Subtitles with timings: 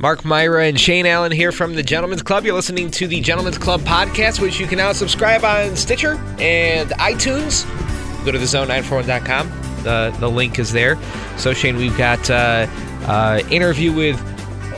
[0.00, 2.44] Mark Myra and Shane Allen here from the Gentlemen's Club.
[2.44, 6.90] You're listening to the Gentlemen's Club podcast, which you can now subscribe on Stitcher and
[6.90, 7.66] iTunes.
[8.24, 9.48] Go to thezone941.com.
[9.82, 10.96] The, the link is there.
[11.36, 12.68] So, Shane, we've got uh,
[13.06, 14.16] uh, interview with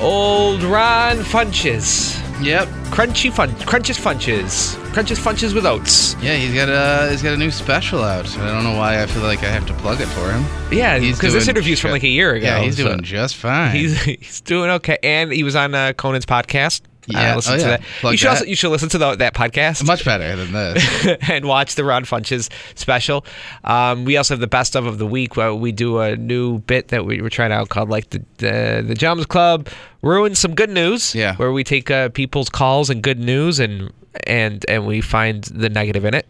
[0.01, 2.20] old Ron Funches.
[2.43, 2.69] Yep.
[2.91, 6.15] Crunchy fun, crunches funches, crunches funches with oats.
[6.23, 8.27] Yeah, he's got a he's got a new special out.
[8.38, 10.45] I don't know why I feel like I have to plug it for him.
[10.73, 12.47] Yeah, because this interview's from like a year ago.
[12.47, 13.77] Yeah, he's so doing just fine.
[13.77, 16.80] He's he's doing okay, and he was on uh, Conan's podcast.
[17.12, 17.69] Yeah, uh, listen oh, to yeah.
[17.69, 17.82] that.
[18.00, 18.30] Plug you should that.
[18.30, 19.87] also you should listen to the, that podcast.
[19.87, 21.06] much better than this.
[21.28, 23.24] and watch the Ron Funches special.
[23.64, 25.36] Um, we also have the best of of the week.
[25.36, 28.84] Where we do a new bit that we were trying out called like the the,
[28.95, 29.69] the Club
[30.02, 31.14] ruins some good news.
[31.14, 31.36] Yeah.
[31.36, 33.92] where we take uh, people's calls and good news and
[34.27, 36.27] and and we find the negative in it.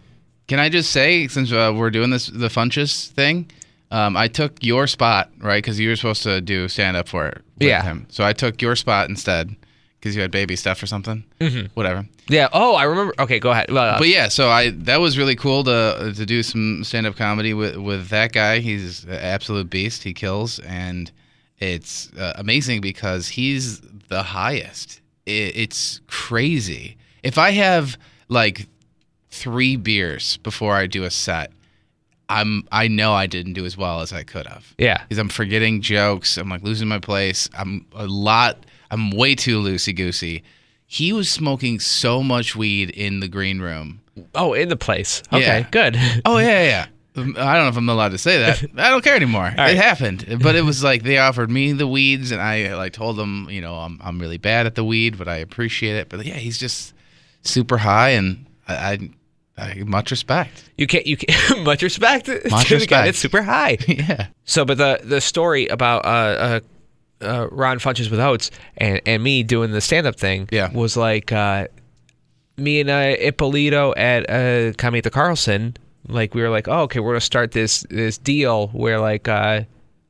[0.48, 3.48] Can I just say, since uh, we're doing this the Funches thing,
[3.92, 7.26] um, I took your spot right because you were supposed to do stand up for
[7.28, 7.38] it.
[7.58, 7.82] With Yeah.
[7.82, 8.06] Him.
[8.10, 9.54] So I took your spot instead
[10.00, 11.22] because you had baby stuff or something.
[11.40, 11.66] Mm-hmm.
[11.74, 12.06] Whatever.
[12.28, 12.48] Yeah.
[12.52, 13.12] Oh, I remember.
[13.18, 13.70] Okay, go ahead.
[13.70, 17.16] Uh, But yeah, so I that was really cool to to do some stand up
[17.16, 18.60] comedy with with that guy.
[18.60, 20.02] He's an absolute beast.
[20.04, 21.10] He kills, and
[21.58, 25.00] it's uh, amazing because he's the highest.
[25.26, 26.96] It, it's crazy.
[27.22, 27.98] If I have
[28.28, 28.66] like
[29.30, 31.52] three beers before I do a set,
[32.28, 34.74] I'm I know I didn't do as well as I could have.
[34.78, 35.02] yeah.
[35.02, 36.36] Because I'm forgetting jokes.
[36.38, 37.48] I'm like losing my place.
[37.58, 38.64] I'm a lot.
[38.90, 40.42] I'm way too loosey goosey.
[40.86, 44.00] He was smoking so much weed in the green room.
[44.34, 45.22] Oh, in the place.
[45.32, 45.68] Okay, Yeah.
[45.70, 45.96] good.
[46.24, 46.86] Oh yeah, yeah.
[47.16, 48.62] Um, I don't know if I'm allowed to say that.
[48.76, 49.52] I don't care anymore.
[49.56, 49.70] right.
[49.72, 53.16] It happened, but it was like they offered me the weeds, and I like told
[53.16, 56.08] them, you know, I'm I'm really bad at the weed, but I appreciate it.
[56.08, 56.92] But yeah, he's just
[57.42, 59.10] super high, and I,
[59.58, 60.70] I, much respect.
[60.76, 61.06] You can't.
[61.06, 61.64] You can't.
[61.64, 62.28] Much respect.
[62.50, 63.06] Much respect.
[63.06, 63.78] that's super high.
[63.88, 64.28] yeah.
[64.44, 66.60] So, but the the story about uh, uh,
[67.22, 70.72] uh, Ron Funches with Oats and, and me doing the stand up thing Yeah.
[70.72, 71.66] was like uh,
[72.56, 75.76] me and uh, Ippolito at uh, Comedy at the Carlson.
[76.08, 79.62] Like we were like, oh, okay, we're gonna start this this deal where like, uh,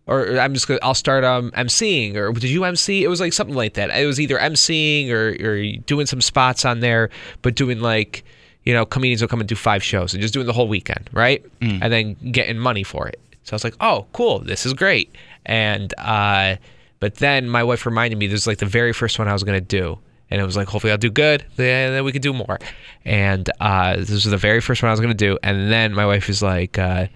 [0.07, 3.05] or I'm just gonna I'll start um emceeing or did you MC?
[3.05, 3.91] It was like something like that.
[3.91, 7.11] It was either emceeing or or doing some spots on there,
[7.43, 8.25] but doing like.
[8.63, 11.09] You know, comedians will come and do five shows and just doing the whole weekend,
[11.15, 11.43] right?
[11.63, 13.19] And then getting money for it.
[13.43, 15.17] So I was like, oh, cool, this is great.
[15.47, 16.57] And uh,
[17.01, 19.43] but then my wife reminded me this is like the very first one I was
[19.43, 19.99] gonna do,
[20.31, 22.61] and it was like, hopefully I'll do good, then, then we can do more.
[23.05, 26.07] And uh, this was the very first one I was gonna do, and then my
[26.07, 27.09] wife is like, uh,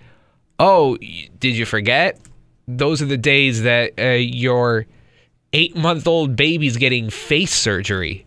[0.58, 0.96] oh,
[1.38, 2.18] did you forget?
[2.66, 4.86] Those are the days that uh, your
[5.52, 8.26] eight-month-old baby's getting face surgery.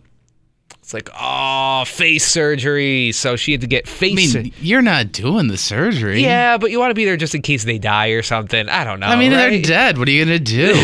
[0.87, 3.11] It's like, oh, face surgery.
[3.11, 4.33] So she had to get face.
[4.33, 6.23] I mean, you're not doing the surgery.
[6.23, 8.69] Yeah, but you want to be there just in case they die or something.
[8.69, 9.07] I don't know.
[9.07, 9.97] I mean, they're dead.
[9.97, 10.75] What are you gonna do?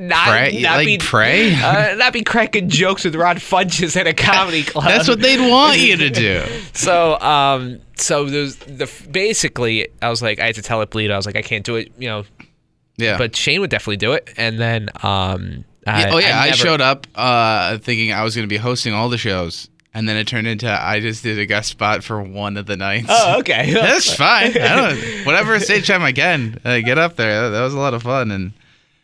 [0.00, 0.62] not, Pray?
[0.62, 1.52] not Like, be pray?
[1.54, 4.86] uh, not be cracking jokes with Ron Funches at a comedy club.
[4.86, 6.46] That's what they'd want you to do.
[6.72, 11.10] So, um, so there's the basically, I was like, I had to tell it bleed.
[11.10, 12.24] I was like, I can't do it, you know.
[12.96, 13.18] Yeah.
[13.18, 16.80] But Shane would definitely do it, and then, um, I, oh yeah, I, never- showed
[16.80, 20.26] up uh, thinking I was going to be hosting all the shows, and then it
[20.26, 23.06] turned into I just did a guest spot for one of the nights.
[23.08, 23.72] Oh, okay.
[23.74, 24.52] That's fine.
[24.56, 27.50] I don't whatever stage time I can uh, get up there.
[27.50, 28.52] That, was a lot of fun, and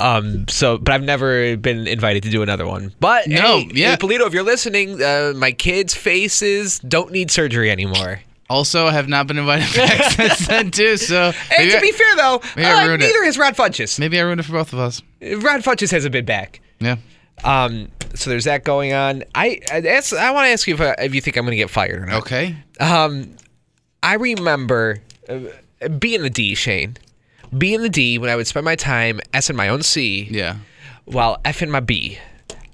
[0.00, 0.46] Um.
[0.48, 2.92] So, but I've never been invited to do another one.
[3.00, 3.96] But No, hey, yeah.
[3.96, 8.20] Polito, if you're listening, uh, my kids' faces don't need surgery anymore.
[8.50, 10.96] also have not been invited back since then too.
[10.98, 13.06] So And to I, be fair, though, uh, ruined it.
[13.06, 13.98] neither has Ron Funches.
[13.98, 15.00] maybe I ruined it for both of us.
[15.22, 16.60] Ron Funches hasn't been back.
[16.80, 16.96] Yeah.
[17.42, 19.24] Um, so there's that going on.
[19.34, 21.52] I I, that's, I want to ask you if, uh, if you think I'm going
[21.52, 22.22] to get fired or not.
[22.22, 22.56] Okay.
[22.80, 23.36] Um,
[24.02, 24.98] I remember
[25.28, 26.96] uh, being the D, Shane.
[27.56, 30.56] Being the D when I would spend my time s in my own C Yeah.
[31.04, 32.18] while f in my B.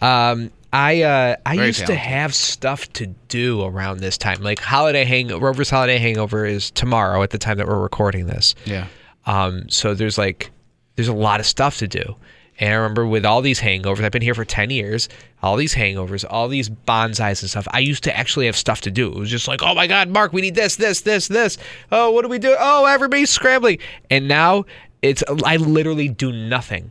[0.01, 4.41] Um, I uh, I Very used to have stuff to do around this time.
[4.41, 8.55] Like holiday hang Rover's holiday hangover is tomorrow at the time that we're recording this.
[8.65, 8.87] Yeah.
[9.27, 10.51] Um, so there's like
[10.97, 12.15] there's a lot of stuff to do.
[12.61, 15.09] And I remember with all these hangovers, I've been here for 10 years,
[15.43, 17.67] all these hangovers, all these bonsais and stuff.
[17.71, 19.11] I used to actually have stuff to do.
[19.11, 21.57] It was just like, oh my God, Mark, we need this, this, this, this.
[21.91, 22.55] Oh, what do we do?
[22.59, 23.79] Oh, everybody's scrambling.
[24.11, 24.67] And now
[25.01, 26.91] it's, I literally do nothing.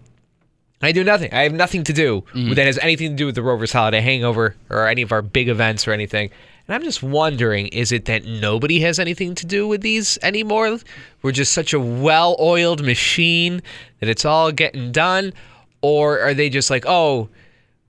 [0.81, 1.33] I do nothing.
[1.33, 2.53] I have nothing to do mm-hmm.
[2.53, 5.49] that has anything to do with the Rovers Holiday Hangover or any of our big
[5.49, 6.31] events or anything.
[6.67, 10.79] And I'm just wondering is it that nobody has anything to do with these anymore?
[11.21, 13.61] We're just such a well oiled machine
[13.99, 15.33] that it's all getting done?
[15.81, 17.29] Or are they just like, oh,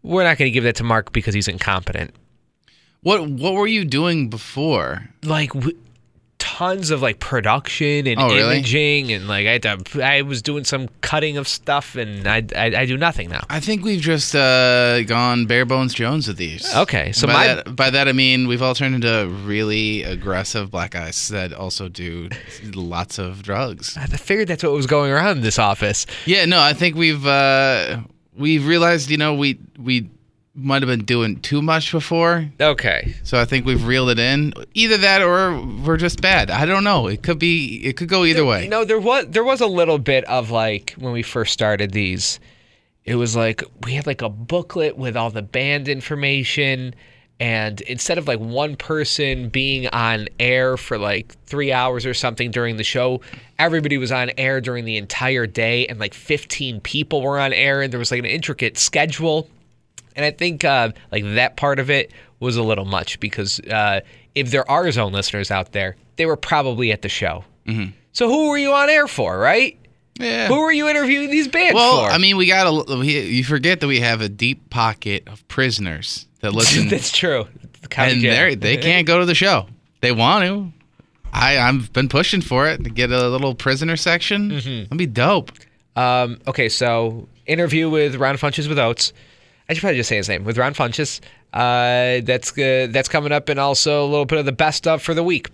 [0.02, 2.14] we're not going to give that to Mark because he's incompetent?
[3.02, 5.08] What What were you doing before?
[5.24, 5.52] Like,
[6.60, 8.56] tons of like production and Oh, really?
[8.58, 12.44] imaging and like I had to, I was doing some cutting of stuff and I
[12.54, 13.44] I, I do nothing now.
[13.48, 16.68] I think we've just uh, gone bare bones Jones with these.
[16.74, 20.70] Okay, so by my- that, by that I mean we've all turned into really aggressive
[20.70, 22.28] black guys that also do
[22.74, 23.96] lots of drugs.
[23.96, 26.04] I figured that's what was going around in this office.
[26.26, 28.00] Yeah, no, I think we've uh,
[28.36, 30.10] we've realized you know we we
[30.54, 33.14] might have been doing too much before, Okay.
[33.22, 34.52] so I think we've reeled it in.
[34.74, 36.50] Either that or we're just bad.
[36.50, 37.06] I don't know.
[37.06, 37.76] It could be.
[37.84, 38.64] It could go either way.
[38.64, 41.92] You know, there was there was a little bit of like when we first started
[41.92, 42.40] these,
[43.04, 46.94] it was like we had like a booklet with all the band information,
[47.38, 52.50] and instead of like one person being on air for like three hours or something
[52.50, 53.20] during the show,
[53.58, 57.82] everybody was on air during the entire day, and like 15 people were on air,
[57.82, 59.48] and there was like an intricate schedule.
[60.16, 64.00] And I think uh, like that part of it was a little much because uh,
[64.34, 67.44] if there are zone listeners out there, they were probably at the show.
[67.66, 67.90] Mm-hmm.
[68.12, 69.78] So who were you on air for, right?
[70.18, 70.48] Yeah.
[70.48, 72.10] Who were you interviewing these bands well, for?
[72.10, 72.98] I mean, we got a.
[72.98, 77.46] We, you forget that we have a deep pocket of prisoners that listen, that's true.
[77.96, 79.66] And they they can't go to the show.
[80.00, 80.72] They want to.
[81.32, 84.50] I I've been pushing for it to get a little prisoner section.
[84.50, 84.82] Mm-hmm.
[84.84, 85.52] That'd be dope.
[85.96, 89.12] Um, okay, so interview with Ron Funches with Oates.
[89.70, 91.20] I should probably just say his name with Ron Funches.
[91.54, 92.92] Uh, that's good.
[92.92, 95.48] That's coming up, and also a little bit of the best of for the week.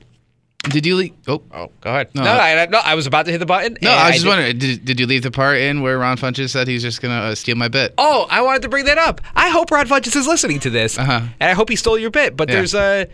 [0.71, 1.13] Did you leave?
[1.29, 1.43] Oh.
[1.53, 2.13] Oh, go ahead.
[2.15, 3.77] No, No, I- I, no, I was about to hit the button.
[3.83, 4.59] No, I was just did- wondering.
[4.59, 7.35] Did, did you leave the part in where Ron Funches said he's just gonna uh,
[7.37, 7.95] steal my bit?
[7.99, 9.21] Oh, I wanted to bring that up.
[9.37, 11.21] I hope Ron Funches is listening to this, Uh-huh.
[11.39, 12.37] and I hope he stole your bit.
[12.37, 12.55] But Yeah.
[12.57, 13.07] there's a,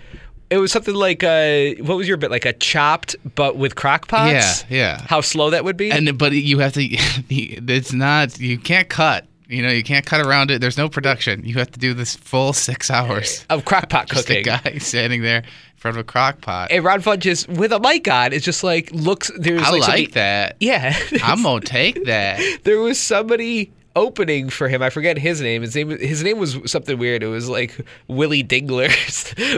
[0.51, 2.31] it was something like a, what was your bit?
[2.31, 4.65] Like a chopped, but with crock pots.
[4.71, 5.03] Yeah, yeah.
[5.09, 5.91] How slow that would be.
[5.91, 6.83] And but you have to.
[7.29, 8.39] It's not.
[8.39, 9.27] You can't cut.
[9.53, 10.61] You know, you can't cut around it.
[10.61, 11.45] There's no production.
[11.45, 13.45] You have to do this full six hours.
[13.51, 14.41] of crock pot Just cooking.
[14.49, 15.45] a guy standing there in
[15.77, 16.71] front of a crock pot.
[16.71, 19.31] And Ron Funches with a mic on is just like looks.
[19.37, 20.57] There's I like, like somebody- that.
[20.61, 20.97] Yeah.
[21.23, 22.41] I'm gonna take that.
[22.65, 24.81] there was somebody opening for him.
[24.83, 25.61] I forget his name.
[25.61, 27.23] His name his name was something weird.
[27.23, 27.77] It was like
[28.09, 28.89] Willie Dingler,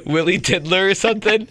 [0.07, 1.47] Willie Diddler or something.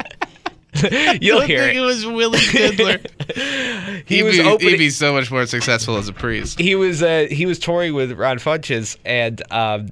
[1.21, 1.77] You'll I hear think it.
[1.77, 2.99] it was Willie Diddler.
[4.05, 4.71] He he'd was be, opening.
[4.71, 6.59] He'd be so much more successful as a priest.
[6.59, 9.89] he was uh, he was touring with Ron Funches, and um,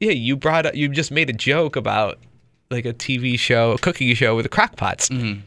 [0.00, 2.18] yeah, you brought up, you just made a joke about
[2.70, 5.40] like a TV show, a cooking show with the crock pots, Mm-hmm.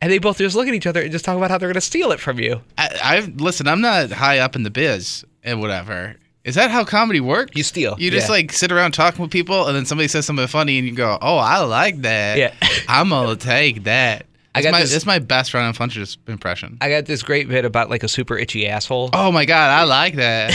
[0.00, 1.80] and they both just look at each other and just talk about how they're gonna
[1.80, 2.60] steal it from you.
[2.78, 3.66] I, I listen.
[3.66, 6.16] I'm not high up in the biz and whatever.
[6.46, 7.50] Is that how comedy works?
[7.56, 8.32] You steal, You just yeah.
[8.34, 11.18] like sit around talking with people, and then somebody says something funny, and you go,
[11.20, 12.38] "Oh, I like that.
[12.38, 12.54] Yeah.
[12.88, 16.78] I'm gonna take that." I got my this- it's my best Ron and Funches impression.
[16.80, 19.10] I got this great bit about like a super itchy asshole.
[19.12, 20.54] Oh my god, I like that.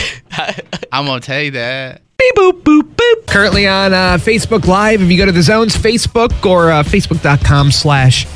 [0.92, 2.00] I'm gonna take that.
[2.16, 3.26] Beep, boop, boop, boop.
[3.26, 5.02] Currently on uh, Facebook Live.
[5.02, 8.26] If you go to the Zone's Facebook or uh, facebook.com slash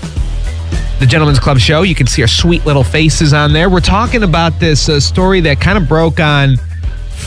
[1.00, 3.70] the Gentleman's Club Show, you can see our sweet little faces on there.
[3.70, 6.56] We're talking about this uh, story that kind of broke on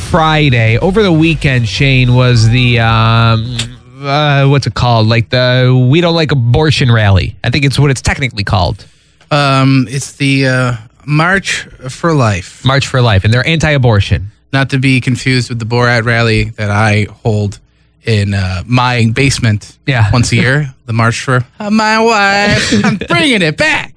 [0.09, 0.77] Friday.
[0.79, 3.55] Over the weekend, Shane, was the, um,
[4.01, 5.07] uh, what's it called?
[5.07, 7.35] Like the We Don't Like Abortion rally.
[7.43, 8.85] I think it's what it's technically called.
[9.29, 10.75] Um, it's the uh,
[11.05, 13.23] March for Life, March for Life.
[13.23, 14.31] And they're anti abortion.
[14.51, 17.59] not to be confused with the Borat rally that I hold
[18.03, 19.77] in uh, my basement.
[19.85, 20.11] Yeah.
[20.11, 22.83] once a year, the March for uh, my wife.
[22.83, 23.93] I'm bringing it back.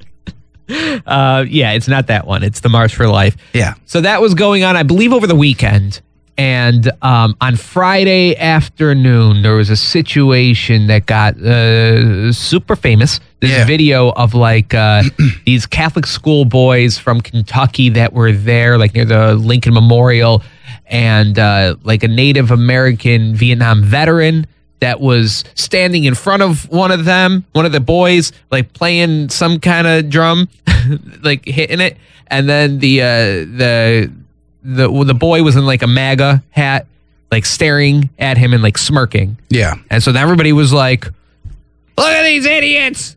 [1.06, 2.42] Uh, yeah, it's not that one.
[2.42, 3.36] It's the March for Life.
[3.52, 3.74] Yeah.
[3.86, 6.00] So that was going on, I believe, over the weekend.
[6.38, 13.20] And um, on Friday afternoon, there was a situation that got uh, super famous.
[13.40, 13.64] This Yeah.
[13.66, 15.02] video of like uh,
[15.44, 20.42] these Catholic school boys from Kentucky that were there, like near the Lincoln Memorial,
[20.86, 24.46] and uh, like a Native American Vietnam veteran
[24.82, 29.28] that was standing in front of one of them, one of the boys, like playing
[29.30, 30.48] some kind of drum,
[31.22, 31.96] like hitting it,
[32.26, 34.12] and then the uh, the
[34.64, 36.86] the the boy was in like a MAGA hat,
[37.30, 39.74] like staring at him and like smirking, Yeah.
[39.88, 41.04] and so then everybody was like,
[41.96, 43.16] "Look at these idiots!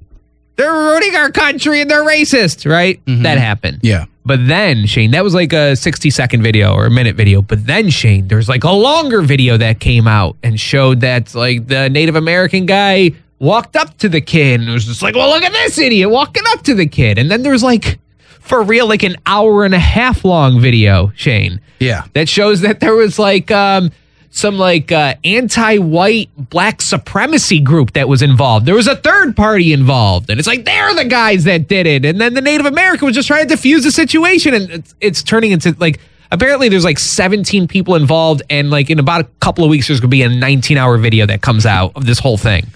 [0.57, 3.01] They're ruining our country and they're racist!" Right?
[3.07, 3.79] That happened.
[3.81, 4.05] Yeah.
[4.25, 7.41] But then, Shane, that was like a 60 second video or a minute video.
[7.43, 11.67] But then, Shane, there's like a longer video that came out and showed that like
[11.67, 15.43] the Native American guy walked up to the kid and was just like, well, look
[15.43, 17.17] at this idiot walking up to the kid.
[17.19, 17.99] And then there's like,
[18.39, 22.03] for real, like an hour and a half long video, Shane, Yeah.
[22.13, 23.91] that shows that there was like, um,
[24.35, 28.65] some like uh, anti-white black supremacy group that was involved.
[28.65, 32.03] There was a third party involved, and it's like they're the guys that did it.
[32.03, 35.23] And then the Native American was just trying to defuse the situation, and it's, it's
[35.23, 36.01] turning into like
[36.31, 40.01] apparently there's like 17 people involved, and like in about a couple of weeks there's
[40.01, 42.67] gonna be a 19-hour video that comes out of this whole thing.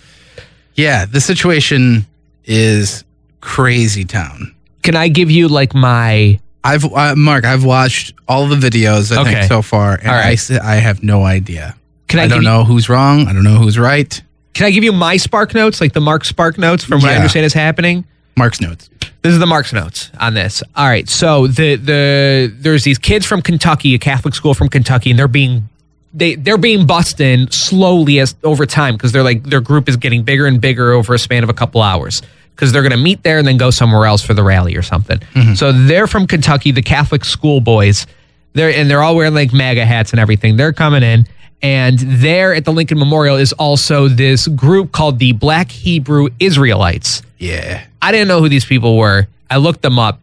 [0.76, 2.06] Yeah, the situation
[2.46, 3.04] is
[3.42, 4.56] crazy town.
[4.82, 9.22] Can I give you like my I've uh, Mark, I've watched all the videos I
[9.22, 9.34] Okay.
[9.34, 10.52] think so far, and All right.
[10.52, 11.76] I I have no idea.
[12.08, 13.28] Can I, I, give don't you, know who's wrong.
[13.28, 14.22] I don't know who's right.
[14.54, 17.12] Can I give you my Spark notes, like the Mark Spark notes from what I
[17.12, 17.18] Yeah.
[17.20, 18.04] understand is happening?
[18.36, 18.90] Mark's notes.
[19.22, 20.64] This is the Mark's notes on this.
[20.76, 25.10] All right, so the the there's these kids from Kentucky, a Catholic school from Kentucky,
[25.12, 25.70] and they're being
[26.14, 29.96] they they're being bussed in slowly as over time because they're like their group is
[29.98, 32.22] getting bigger and bigger over a span of a couple hours
[32.60, 34.82] because they're going to meet there and then go somewhere else for the rally or
[34.82, 35.18] something.
[35.56, 38.06] So they're from Kentucky, the Catholic schoolboys.
[38.52, 40.58] They're and they're all wearing like MAGA hats and everything.
[40.58, 41.26] They're coming in.
[41.62, 47.22] And there at the Lincoln Memorial is also this group called the Black Hebrew Israelites.
[47.38, 47.86] Yeah.
[48.02, 49.28] I didn't know who these people were.
[49.50, 50.20] I looked them up.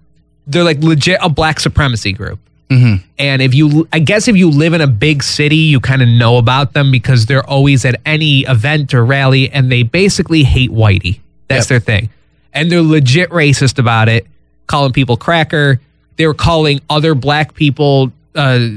[0.47, 2.39] They're like legit a black supremacy group.
[2.69, 3.05] Mm-hmm.
[3.19, 6.09] And if you, I guess if you live in a big city, you kind of
[6.09, 10.71] know about them because they're always at any event or rally and they basically hate
[10.71, 11.21] Whitey.
[11.49, 11.69] That's Yep.
[11.69, 12.11] their thing.
[12.57, 14.27] And they're legit racist about it,
[14.67, 15.81] calling people cracker.
[16.17, 18.69] They were calling other black people uh,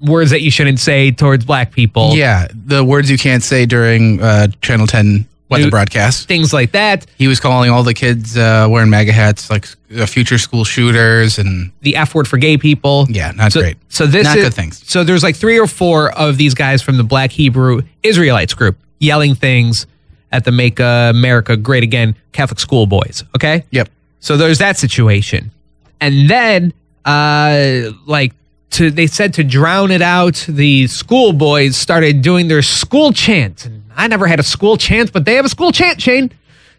[0.00, 2.14] words that you shouldn't say towards black people.
[2.14, 6.28] Yeah, the words you can't say during uh, Channel 10 weather broadcast.
[6.28, 7.06] Things like that.
[7.16, 11.38] He was calling all the kids uh, wearing MAGA hats like uh, future school shooters,
[11.38, 13.06] and The F word for gay people.
[13.08, 13.76] yeah, not so, great.
[13.88, 14.82] So this Not is, good things.
[14.90, 18.76] So there's like three or four of these guys from the Black Hebrew Israelites group
[18.98, 19.86] yelling things
[20.34, 23.22] at the Make America Great Again Catholic school boys.
[23.36, 23.64] Okay.
[23.70, 23.88] Yep.
[24.18, 25.52] So there's that situation,
[26.00, 26.72] and then
[27.04, 28.32] uh, like
[28.70, 33.66] to they said to drown it out, the schoolboys started doing their school chant.
[33.66, 36.32] And I never had a school chant, but they have a school chant, Shane.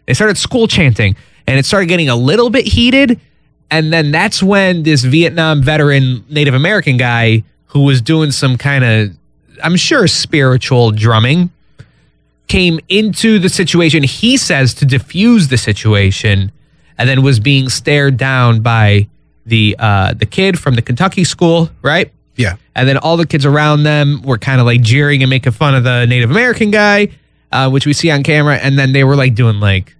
[0.04, 3.18] They started school chanting, and it started getting a little bit heated.
[3.70, 8.84] And then that's when this Vietnam veteran Native American guy who was doing some kind
[8.84, 9.16] of,
[9.62, 11.50] I'm sure, spiritual drumming
[12.48, 16.52] came into the situation, he says, to diffuse the situation,
[16.98, 19.08] and then was being stared down by
[19.44, 22.12] the uh, the kid from the Kentucky school, right?
[22.36, 22.56] Yeah.
[22.74, 25.74] And then all the kids around them were kind of like jeering and making fun
[25.74, 27.08] of the Native American guy,
[27.52, 28.56] uh, which we see on camera.
[28.56, 29.94] And then they were like doing like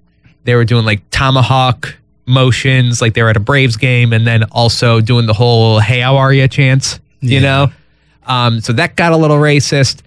[0.45, 4.43] they were doing like tomahawk motions, like they were at a Braves game, and then
[4.53, 7.01] also doing the whole "Hey, how are you?" chants.
[7.21, 7.41] You Yeah.
[7.41, 7.73] know,
[8.27, 10.03] um, so that got a little racist,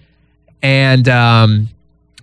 [0.62, 1.68] and um,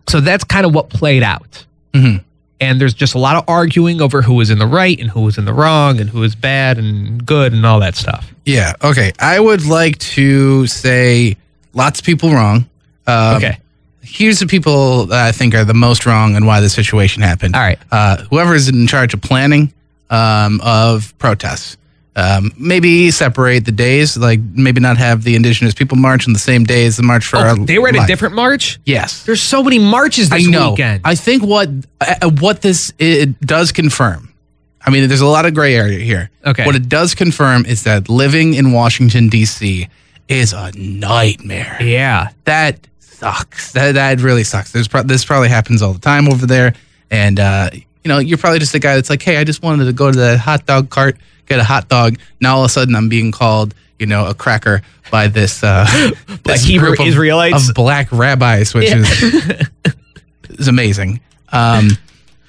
[0.10, 1.66] so that's kind of what played out.
[1.94, 2.24] Mhm.
[2.60, 5.22] And there's just a lot of arguing over who was in the right and who
[5.22, 8.32] was in the wrong and who was bad and good and all that stuff.
[8.46, 8.74] Yeah.
[8.84, 9.12] Okay.
[9.20, 11.38] I would like to say
[11.74, 12.66] lots of people wrong.
[13.06, 13.58] Um, Okay.
[14.02, 17.56] Here's the people that I think are the most wrong and why the situation happened.
[17.56, 17.78] All right.
[17.92, 19.72] Uh, whoever is in charge of planning
[20.10, 21.76] um, of protests,
[22.18, 24.18] um, maybe separate the days.
[24.18, 27.26] Like maybe not have the Indigenous People March on the same day as the March
[27.26, 28.80] for Oh, Our they were at a different march.
[28.86, 29.24] Yes.
[29.24, 30.72] There's so many marches I this know.
[30.72, 31.02] weekend.
[31.06, 31.70] I think what
[32.02, 34.34] uh, what this it does confirm.
[34.86, 36.30] I mean, there's a lot of gray area here.
[36.46, 36.66] Okay.
[36.66, 39.88] What it does confirm is that living in Washington D.C.
[40.30, 41.78] is a nightmare.
[41.82, 42.30] yeah.
[42.46, 43.74] That sucks.
[43.74, 44.72] That that really sucks.
[44.72, 46.74] There's pro- this probably happens all the time over there,
[47.12, 49.86] and uh, you know, you're probably just a guy that's like, hey, I just wanted
[49.86, 51.18] to go to the hot dog cart,
[51.48, 52.18] get a hot dog.
[52.40, 55.86] Now all of a sudden, I'm being called, you know, a cracker by this uh,
[56.44, 57.70] this Hebrew group of- Israelites?
[57.70, 59.68] of black rabbis, which is
[60.50, 61.20] is amazing.
[61.52, 61.90] Um,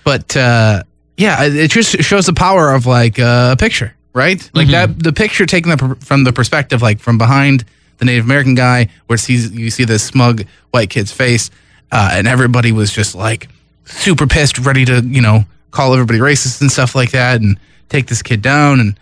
[0.05, 0.83] but uh,
[1.17, 4.49] yeah, it just shows the power of like uh, a picture, right?
[4.55, 7.65] Like that, the picture taken the, from the perspective, like from behind
[7.99, 11.51] the Native American guy, where sees you see this smug white kid's face,
[11.93, 13.49] uh, and everybody was just like
[13.85, 18.07] super pissed, ready to you know call everybody racist and stuff like that, and take
[18.07, 18.99] this kid down and.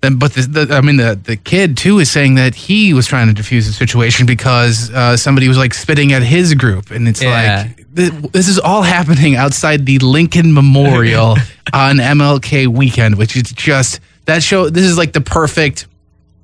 [0.00, 3.06] Then, but the, the, I mean, the the kid too is saying that he was
[3.06, 7.06] trying to defuse the situation because uh, somebody was like spitting at his group, and
[7.06, 7.66] it's Yeah.
[7.68, 11.36] like th- this is all happening outside the Lincoln Memorial
[11.72, 14.68] on MLK weekend, which is just that show.
[14.68, 15.86] This is like the perfect,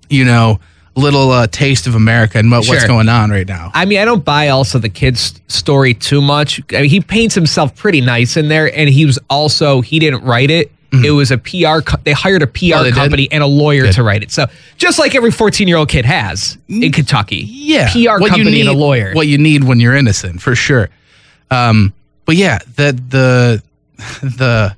[0.08, 0.60] you know,
[0.94, 3.72] little uh, taste of America and what, what's going on right now.
[3.74, 6.60] I mean, I don't buy also the kid's story too much.
[6.72, 10.22] I mean, he paints himself pretty nice in there, and he was also he didn't
[10.22, 10.70] write it.
[10.90, 11.80] It was a PR.
[11.82, 12.72] Co- they hired a PR Mm-hmm.
[12.78, 12.94] Oh, they did?
[12.96, 14.30] company and a lawyer to write it.
[14.30, 14.46] So
[14.78, 18.72] just like every fourteen-year-old kid has in Kentucky, Mm, yeah, PR what company and a
[18.72, 19.12] lawyer.
[19.12, 20.88] What you need when you're innocent, for sure.
[21.50, 21.92] Um,
[22.24, 23.62] but yeah, the the
[24.22, 24.74] the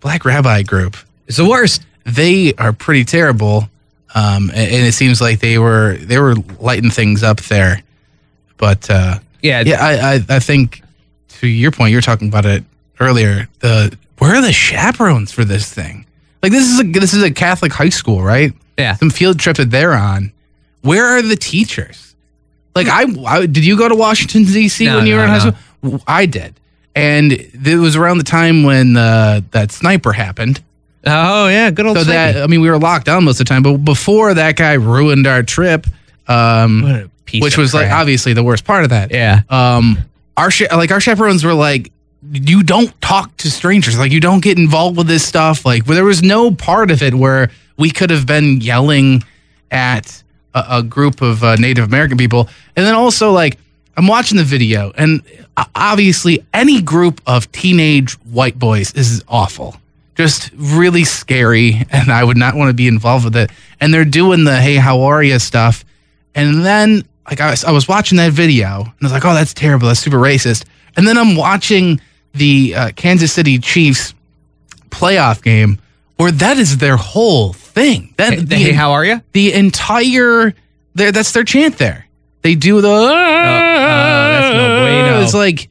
[0.00, 1.82] Black Rabbi group, is the worst.
[2.04, 3.68] they are pretty terrible,
[4.14, 7.82] um, and, and it seems like they were they were lighting things up there.
[8.58, 10.82] But uh, Yeah, yeah, I, I I think
[11.40, 12.64] to your point, you were talking about it
[13.00, 13.48] earlier.
[13.60, 16.06] The where are the chaperones for this thing?
[16.42, 18.52] Like this is a this is a Catholic high school, right?
[18.78, 18.94] yeah.
[18.94, 20.32] some field trip that they're on.
[20.82, 22.14] Where are the teachers?
[22.76, 24.84] Like I, I did you go to Washington D.C.
[24.84, 25.56] No, when you were no, in high no.
[25.90, 26.02] school?
[26.06, 26.54] I did,
[26.94, 30.62] and it was around the time when uh, that sniper happened.
[31.04, 31.96] Oh yeah, good old.
[31.98, 34.54] So that I mean, we were locked down most of the time, but before that
[34.56, 35.86] guy ruined our trip,
[36.28, 39.10] um, What a piece which was like obviously the worst part of that.
[39.10, 39.40] yeah.
[39.48, 39.98] Um,
[40.36, 41.90] our sh- like our chaperones were like,
[42.32, 45.64] you don't talk to strangers, like you don't get involved with this stuff.
[45.64, 49.24] Like there was no part of it where we could have been yelling
[49.70, 50.22] at
[50.54, 53.58] a, a group of uh, Native American people, and then also like
[53.96, 55.22] I'm watching the video, and
[55.56, 59.76] uh, obviously any group of teenage white boys is awful
[60.18, 63.50] just really scary and I would not want to be involved with it.
[63.80, 65.84] And they're doing the hey, how are you stuff.
[66.34, 69.32] And then like I was, I was watching that video and I was like, oh,
[69.32, 69.86] that's terrible.
[69.86, 70.64] That's super racist.
[70.96, 72.00] And then I'm watching
[72.34, 74.14] the uh, Kansas City Chiefs
[74.90, 75.78] playoff game
[76.16, 78.12] where that is their whole thing.
[78.16, 79.20] That Hey, the, hey, how are you?
[79.32, 80.54] the entire
[80.94, 82.06] that's their chant there.
[82.42, 85.22] They do the that's no bueno.
[85.22, 85.68] It's like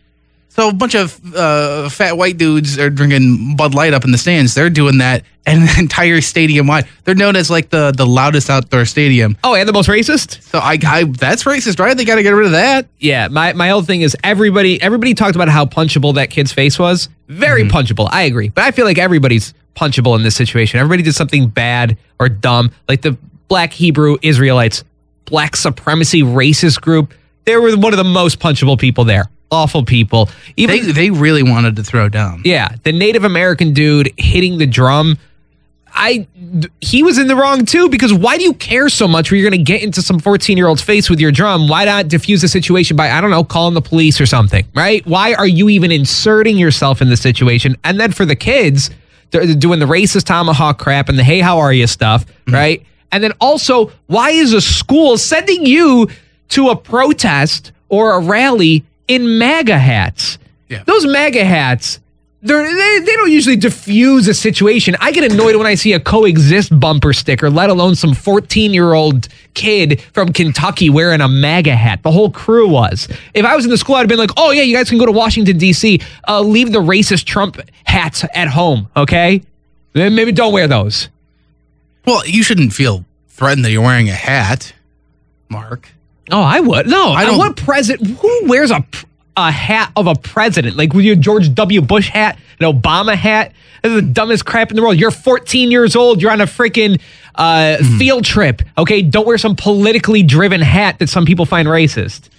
[0.58, 4.18] so a bunch of uh, fat white dudes are drinking Bud Light up in the
[4.18, 4.56] stands.
[4.56, 6.88] They're doing that, and the entire stadium wide.
[7.04, 9.38] They're known as like the the loudest outdoor stadium.
[9.44, 10.42] Oh, and the most racist.
[10.42, 11.96] So I, I that's racist, right?
[11.96, 12.88] They got to get rid of that.
[13.00, 16.80] Yeah, my, my whole thing is everybody everybody talked about how punchable that kid's face
[16.80, 17.08] was.
[17.28, 18.10] Very punchable.
[18.12, 18.50] I agree.
[18.50, 20.80] But I feel like everybody's punchable in this situation.
[20.80, 22.72] Everybody did something bad or dumb.
[22.90, 23.16] Like the
[23.48, 24.84] black Hebrew Israelites,
[25.26, 27.14] black supremacy racist group.
[27.46, 29.30] They were one of the most punchable people there.
[29.51, 30.30] Awful people.
[30.58, 32.42] Even They they really wanted to throw down.
[32.44, 35.18] yeah, the Native American dude hitting the drum.
[35.94, 36.27] I
[36.80, 39.50] he was in the wrong too because why do you care so much where you're
[39.50, 41.68] going to get into some 14 year old's face with your drum?
[41.68, 45.06] Why not diffuse the situation by I don't know calling the police or something, right?
[45.08, 47.75] Why are you even inserting yourself in the situation?
[47.84, 48.92] And then for the kids,
[49.32, 52.54] they're, they're doing the racist tomahawk crap and the hey how are you stuff, mm-hmm.
[52.54, 52.86] right?
[53.12, 56.10] And then also, why is a school sending you
[56.50, 60.38] to a protest or a rally in MAGA hats?
[60.70, 60.84] Yeah.
[60.86, 62.00] Those MAGA hats,
[62.42, 64.96] they're, they they don't usually diffuse a situation.
[65.00, 68.94] I get annoyed when I see a coexist bumper sticker, let alone some 14 year
[68.94, 72.04] old kid from Kentucky wearing a MAGA hat.
[72.04, 73.08] The whole crew was.
[73.34, 75.00] If I was in the school, I'd have been like, oh, yeah, you guys can
[75.00, 79.42] go to Washington, D.C., uh, leave the racist Trump hats at home, okay?
[79.94, 81.10] Then Maybe don't wear those.
[82.05, 84.74] Well, you shouldn't feel threatened that you're wearing a hat,
[85.50, 85.90] Mark.
[86.31, 86.87] Oh, I would.
[86.87, 87.37] No, I don't-.
[87.37, 88.09] What president?
[88.20, 88.83] Who wears a
[89.35, 90.77] a hat of a president?
[90.77, 91.81] Like with your George W.
[91.81, 93.53] Bush hat, an Obama hat.
[93.83, 95.00] This is the dumbest crap in the world.
[95.00, 96.22] You're 14 years old.
[96.22, 97.00] You're on a freaking
[97.35, 98.61] uh, field trip.
[98.77, 102.29] Okay, don't wear some politically driven hat that some people find racist.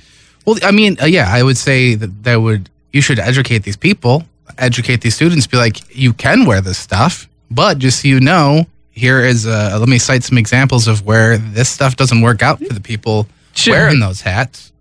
[0.45, 3.77] Well, I mean, uh, yeah, I would say that that would you should educate these
[3.77, 4.25] people,
[4.59, 8.67] educate these students, be like, you can wear this stuff, but just so you know,
[8.91, 12.59] here is uh, let me cite some examples of where this stuff doesn't work out
[12.59, 13.27] for the people
[13.59, 13.75] Sure.
[13.75, 14.73] wearing those hats.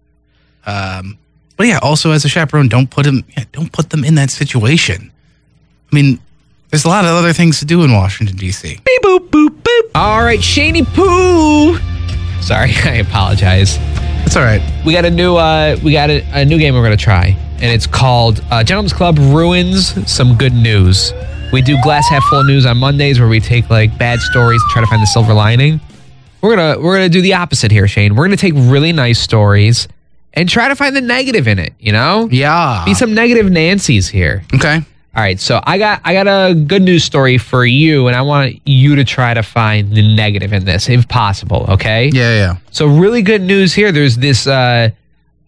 [0.66, 1.18] Um,
[1.56, 4.30] but yeah, also as a chaperone, don't put them, yeah, don't put them in that
[4.30, 5.12] situation.
[5.92, 6.20] I mean,
[6.70, 8.80] there's a lot of other things to do in Washington D.C.
[8.86, 9.82] Beep boop boop boop.
[9.96, 11.78] All right, Shaney Poo.
[12.42, 13.78] Sorry, I apologize.
[14.26, 14.62] It's all right.
[14.86, 17.64] we got a new uh we got a, a new game we're gonna try and
[17.64, 21.14] it's called uh, gentlemen's club ruins some good news
[21.54, 24.72] we do glass half full news on mondays where we take like bad stories and
[24.72, 25.80] try to find the silver lining
[26.42, 29.88] we're gonna we're gonna do the opposite here shane we're gonna take really nice stories
[30.34, 32.84] and try to find the negative in it you know Yeah.
[32.86, 34.76] be some negative nancy's here Okay.
[34.76, 34.84] all
[35.24, 38.62] right so i got i got a good news story for you and i want
[38.66, 42.58] you to try to find the negative in this if possible okay Yeah, yeah.
[42.72, 43.92] so really good news here.
[43.92, 44.90] There's this uh,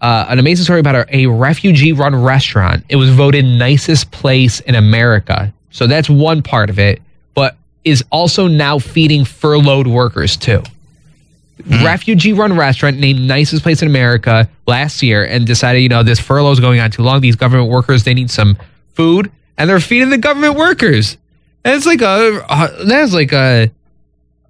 [0.02, 2.86] uh, an amazing story about a, a refugee-run restaurant.
[2.88, 5.52] It was voted nicest place in America.
[5.71, 7.02] So that's one part of it,
[7.36, 10.63] but is also now feeding furloughed workers too.
[11.65, 16.52] Refugee-run restaurant named nicest place in America last year, and decided you know this furlough
[16.52, 17.22] is going on too long.
[17.22, 18.58] These government workers they need some
[18.93, 21.17] food, and they're feeding the government workers.
[21.65, 23.72] And it's like a uh, that's like a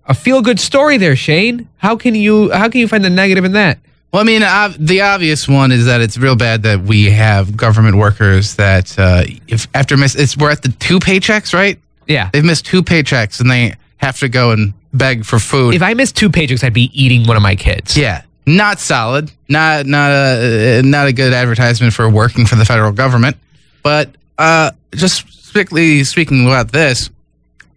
[0.05, 1.67] a feel good story there, Shane.
[1.77, 3.79] How can you how can you find the negative in that?
[4.11, 7.55] Well, I mean, ob- the obvious one is that it's real bad that we have
[7.55, 11.79] government workers that uh, if after miss, it's we're at the two paychecks, right?
[12.07, 12.29] Yeah.
[12.33, 15.73] They've missed two paychecks and they have to go and beg for food.
[15.75, 17.97] If I missed two paychecks, I'd be eating one of my kids.
[17.97, 22.91] yeah, not solid, not not a not a good advertisement for working for the federal
[22.91, 23.37] government.
[23.83, 27.09] But uh, just strictly speaking about this,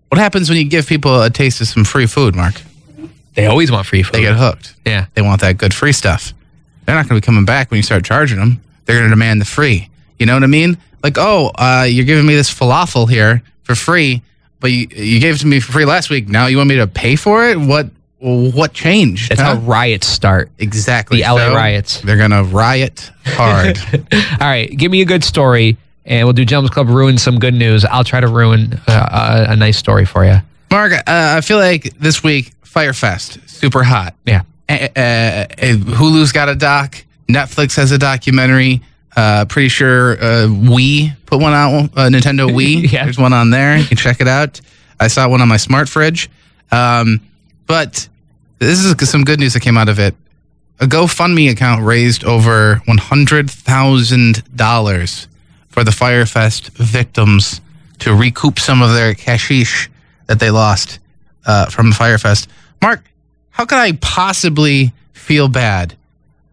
[0.08, 2.54] what happens when you give people a taste of some free food, Mark?
[3.34, 4.14] They always want free food.
[4.16, 4.74] They get hooked.
[4.84, 5.06] yeah.
[5.14, 6.34] They want that good free stuff.
[6.84, 8.60] They're not going to be coming back when you start charging them.
[8.84, 9.88] They're going to demand the free.
[10.18, 10.76] You know what I mean?
[11.02, 14.20] Like, oh, uh, you're giving me this falafel here for free,
[14.62, 16.28] but you, you gave it to me for free last week.
[16.28, 17.58] Now you want me to pay for it?
[17.58, 19.30] What what changed?
[19.30, 19.56] That's huh?
[19.56, 20.50] how riots start.
[20.58, 22.00] exactly the LA riots.
[22.00, 23.78] They're going to riot hard.
[24.12, 25.76] All right, give me a good story.
[26.04, 27.84] and we'll do Jumps Club ruin some good news.
[27.84, 30.36] I'll try to ruin uh, a, a nice story for you.
[30.70, 34.14] Mark, uh, I feel like this week Fyre Fest super hot.
[34.24, 34.42] Yeah.
[34.68, 37.04] Uh, Hulu's got a doc.
[37.28, 38.82] Netflix has a documentary.
[39.14, 41.84] Uh, pretty sure uh, Wii put one out.
[41.96, 42.90] Uh, Nintendo Wii.
[42.90, 43.04] Yeah.
[43.04, 43.76] There's one on there.
[43.76, 44.60] You can check it out.
[44.98, 46.30] I saw one on my smart fridge.
[46.70, 47.20] Um,
[47.66, 48.08] but
[48.58, 50.14] this is some good news that came out of it.
[50.80, 55.28] A GoFundMe account raised over one hundred thousand dollars
[55.68, 57.60] for the Fyre Fest victims
[58.00, 59.90] to recoup some of their cashish
[60.26, 60.98] that they lost
[61.46, 62.48] uh, from Fyre Fest.
[62.80, 63.04] Mark,
[63.50, 65.96] how could I possibly feel bad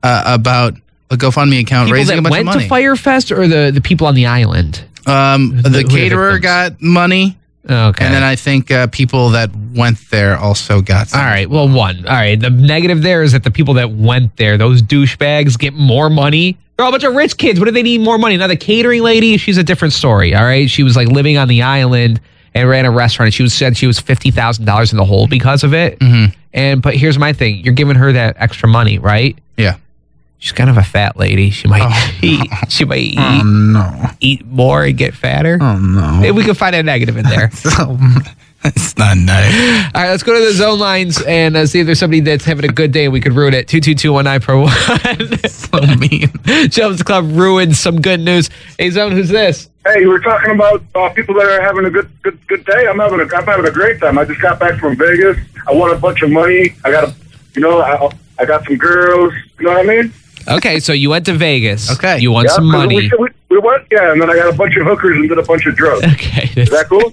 [0.04, 0.76] uh, about
[1.12, 2.58] a GoFundMe account People raising a bunch of money?
[2.58, 4.84] Went to Fyre Fest or the, the people on the island?
[5.08, 6.42] um, the the caterer victims?
[6.44, 7.38] got money,
[7.70, 8.06] Okay.
[8.06, 11.08] and then I think uh, people that went there also got.
[11.10, 11.20] Some.
[11.22, 11.50] All right.
[11.50, 12.06] Well, one.
[12.06, 12.40] All right.
[12.40, 16.58] The negative there is that the people that went there, those douchebags, get more money.
[16.78, 17.60] They're all a bunch of rich kids.
[17.60, 18.38] What do they need more money?
[18.38, 20.34] Now, the catering lady, she's a different story.
[20.36, 20.70] All right.
[20.70, 22.22] She was like living on the island
[22.54, 23.28] and ran a restaurant.
[23.28, 26.00] And she was said she was fifty thousand dollars in the hole because of it.
[26.00, 26.34] Mhm.
[26.54, 29.38] And but here's my thing: you're giving her that extra money, right?
[29.58, 29.76] Yeah.
[30.40, 31.50] She's kind of a fat lady.
[31.50, 32.50] She might Oh, eat.
[32.70, 34.10] She might eat, Oh no!
[34.22, 35.58] eat more and get fatter.
[35.62, 36.14] Oh no!
[36.22, 37.52] Maybe we can find a negative in there.
[38.64, 39.86] it's not nice.
[39.94, 42.46] All right, let's go to the zone lines and uh, see if there's somebody that's
[42.46, 43.68] having a good day and we could ruin it.
[43.68, 45.40] 22219 per one.
[45.50, 46.70] So mean.
[46.70, 48.50] Jumps Club ruined some good news.
[48.78, 49.70] Hey, Zone, who's this?
[49.86, 52.88] Hey, we're talking about uh, people that are having a good, good, good day.
[52.88, 54.18] I'm having a, I'm having a great time.
[54.18, 55.38] I just got back from Vegas.
[55.68, 56.76] I won a bunch of money.
[56.86, 57.16] I got a,
[57.56, 59.34] you know, I, I got some girls.
[59.60, 60.14] You know what I mean?
[60.48, 61.92] Okay, so you went to Vegas.
[61.92, 62.20] Okay.
[62.20, 62.96] You won Yeah, some 'cause money.
[62.96, 65.38] We, we, we went, yeah, and then I got a bunch of hookers and did
[65.38, 66.04] a bunch of drugs.
[66.14, 66.48] Okay.
[66.56, 67.10] This, Is that cool?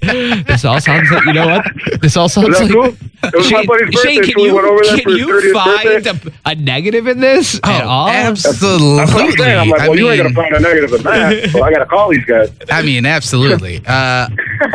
[0.46, 2.00] this all sounds like, you know what?
[2.00, 2.72] This all sounds Is that like.
[2.72, 2.84] cool?
[3.24, 5.04] It was my Shane, buddy's birthday, Shane, can so we you, went over there can
[5.04, 6.30] for his you 30th find birthday.
[6.44, 8.06] a, a negative in this at all?
[8.06, 8.96] Oh, absolutely.
[8.98, 9.58] That's what I'm saying.
[9.58, 11.50] I'm like, I well, you ain't gonna find a negative in that.
[11.50, 12.50] So I got to call these guys.
[12.70, 13.82] I mean, absolutely.
[13.86, 14.28] Uh,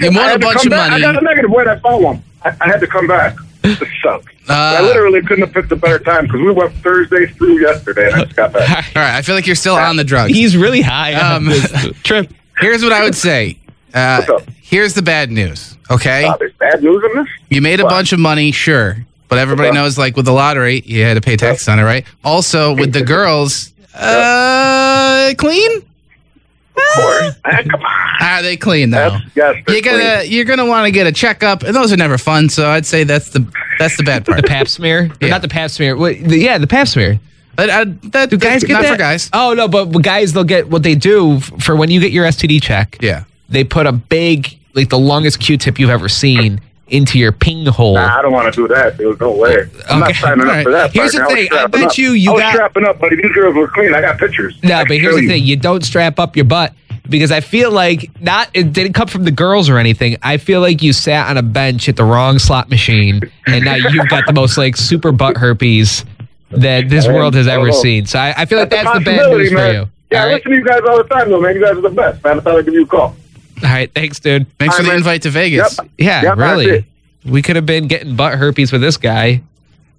[0.00, 0.88] you I won a bunch of back.
[0.92, 1.02] I money.
[1.02, 1.50] got a negative.
[1.50, 2.22] Wait, I found one.
[2.44, 3.36] I, I had to come back.
[3.76, 4.26] This sucks.
[4.48, 8.06] Uh, I literally couldn't have picked a better time because we went Thursday through yesterday,
[8.06, 8.86] and I just got back.
[8.96, 10.32] All right, I feel like you're still on the drugs.
[10.32, 11.70] He's really high on Um, this
[12.02, 12.32] trip.
[12.58, 13.58] Here's what I would say.
[13.94, 14.54] Uh, What's up?
[14.60, 15.76] here's the bad news.
[15.90, 17.28] Okay, Uh, bad news in this.
[17.50, 17.90] you made a what?
[17.90, 21.36] bunch of money, sure, but everybody knows, like with the lottery, you had to pay
[21.36, 22.04] taxes on it, right?
[22.24, 25.78] Also, with the girls, uh, clean?
[25.78, 27.34] Of course.
[27.44, 28.07] Ah, come on.
[28.20, 29.10] Ah, they clean though.
[29.10, 30.32] That's, yes, You're gonna clean.
[30.32, 32.48] you're gonna want to get a checkup, and those are never fun.
[32.48, 33.46] So I'd say that's the
[33.78, 34.38] that's the bad part.
[34.42, 35.10] The pap smear?
[35.20, 35.28] Yeah.
[35.28, 35.96] Not the pap smear.
[35.96, 37.20] What, the, yeah, the pap smear.
[37.54, 38.92] But, uh, that, Do guys get not that?
[38.92, 39.30] for guys?
[39.32, 42.62] Oh no, but guys they'll get what they do for when you get your STD
[42.62, 42.98] check.
[43.00, 43.24] Yeah.
[43.48, 47.94] They put a big, like the longest Q-tip you've ever seen, into your ping hole.
[47.94, 48.96] Nah, I don't want to do that.
[48.96, 49.66] There's no way.
[49.90, 50.18] I'm not Okay.
[50.20, 50.92] signing up for that.
[50.92, 51.36] Here's the partner.
[51.38, 51.52] I was thing.
[51.52, 51.98] I strapping bet up.
[51.98, 53.16] you you I was got- strapping up, buddy.
[53.16, 53.94] These girls were clean.
[53.94, 54.58] I got pictures.
[54.62, 55.28] No, can but here's the you.
[55.28, 56.72] thing: you don't strap up your butt
[57.08, 60.16] because I feel like not it didn't come from the girls or anything.
[60.22, 63.74] I feel like you sat on a bench at the wrong slot machine, and now
[63.74, 66.04] you've got the most like super butt herpes
[66.50, 67.82] that this I world has ever oh.
[67.82, 68.06] seen.
[68.06, 69.70] So I, I feel like That's that's the bad possibility, news man.
[69.70, 69.90] for you.
[70.10, 70.34] Yeah, I all, right?
[70.36, 71.54] listen to you guys all the time, though, man.
[71.54, 72.38] You guys are the best, man.
[72.38, 73.00] I thought I'd give you a call.
[73.02, 73.16] all
[73.62, 74.46] right, thanks, dude.
[74.58, 74.96] Thanks for All the right, man.
[74.98, 75.76] invite to Vegas.
[75.78, 75.90] Yep.
[75.98, 76.86] Yeah, Yep, really.
[77.26, 79.42] We could have been getting butt herpes with this guy.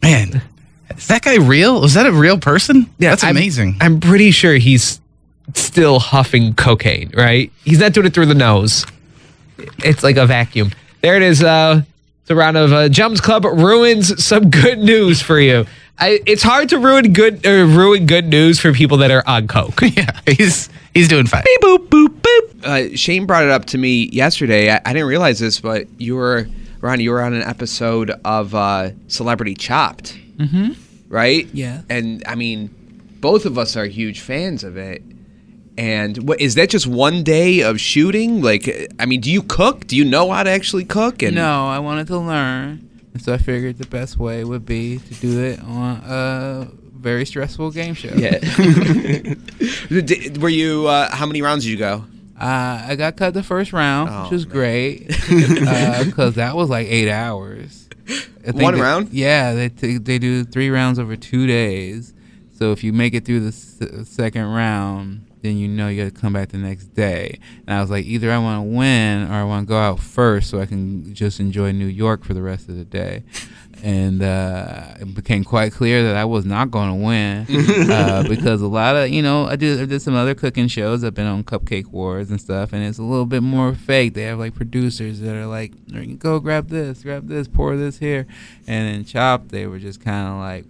[0.02, 0.41] Man,
[0.98, 1.80] is that guy real?
[1.82, 2.89] Was that a real person?
[2.98, 3.78] Yeah, that's I'm- amazing.
[3.82, 5.00] I'm pretty sure he's
[5.55, 7.51] still huffing cocaine, right?
[7.63, 8.85] He's not doing it through the nose.
[9.83, 10.71] It's like a vacuum.
[11.01, 11.43] There it is.
[11.43, 11.83] Uh,
[12.21, 15.65] it's a round of uh, Jumps Club ruins some good news for you.
[15.97, 19.47] I, it's hard to ruin good or ruin good news for people that are on
[19.47, 19.81] coke.
[19.95, 21.43] yeah, he's he's doing fine.
[21.43, 22.63] Beep, boop boop boop.
[22.63, 24.71] uh, Shane brought it up to me yesterday.
[24.71, 26.47] I, I didn't realize this, but you were
[26.79, 27.01] Ron.
[27.01, 30.73] You were on an episode of uh, Celebrity Chopped, mm-hmm.
[31.09, 31.47] right?
[31.51, 31.81] Yeah.
[31.89, 32.69] And I mean,
[33.19, 35.03] both of us are huge fans of it.
[35.80, 36.70] And what is that?
[36.70, 38.42] Just one day of shooting?
[38.42, 39.88] Like, I mean, do you cook?
[39.88, 41.24] Do you know how to actually cook?
[41.24, 44.98] And No, I wanted to learn, and so I figured the best way would be
[45.00, 48.10] to do it on a very stressful game show.
[48.13, 48.39] Yeah.
[50.42, 50.88] Were you?
[50.88, 52.04] Uh, how many rounds did you go?
[52.39, 54.54] Uh, I got cut the first round, Oh, which was man.
[54.56, 55.08] great
[56.08, 57.88] because that was like eight hours.
[58.54, 59.10] One round?
[59.12, 62.13] Yeah, they t- they do three rounds over two days.
[62.58, 66.13] So if you make it through the s- second round, then you know you got
[66.13, 67.39] to come back the next day.
[67.65, 69.99] And I was like, either I want to win or I want to go out
[69.99, 73.23] first so I can just enjoy New York for the rest of the day.
[73.82, 77.45] And uh, it became quite clear that I was not going to win
[77.89, 81.02] uh, because a lot of you know I did I did some other cooking shows.
[81.06, 84.15] I've been on Cupcake Wars and stuff, and it's a little bit more fake.
[84.15, 85.71] They have like producers that are like,
[86.19, 88.28] "Go grab this, grab this, pour this here,"
[88.67, 90.65] and in Chop they were just kind of like,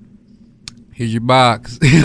[0.99, 1.79] here's your box.
[1.81, 1.95] and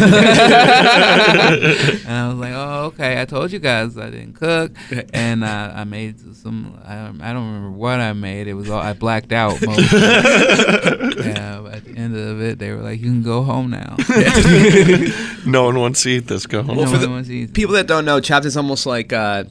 [2.09, 3.21] I was like, oh, okay.
[3.21, 4.71] I told you guys I didn't cook,
[5.13, 6.79] and uh, I made some.
[6.85, 8.47] I, I don't remember what I made.
[8.47, 9.61] It was all I blacked out.
[9.61, 13.97] Most yeah, at the end of it, they were like, you can go home now.
[15.45, 16.47] No one wants to eat this.
[16.47, 16.77] Go home.
[16.77, 17.53] Well, No for one the wants to eat.
[17.53, 19.47] people that don't know, Chopped is almost like a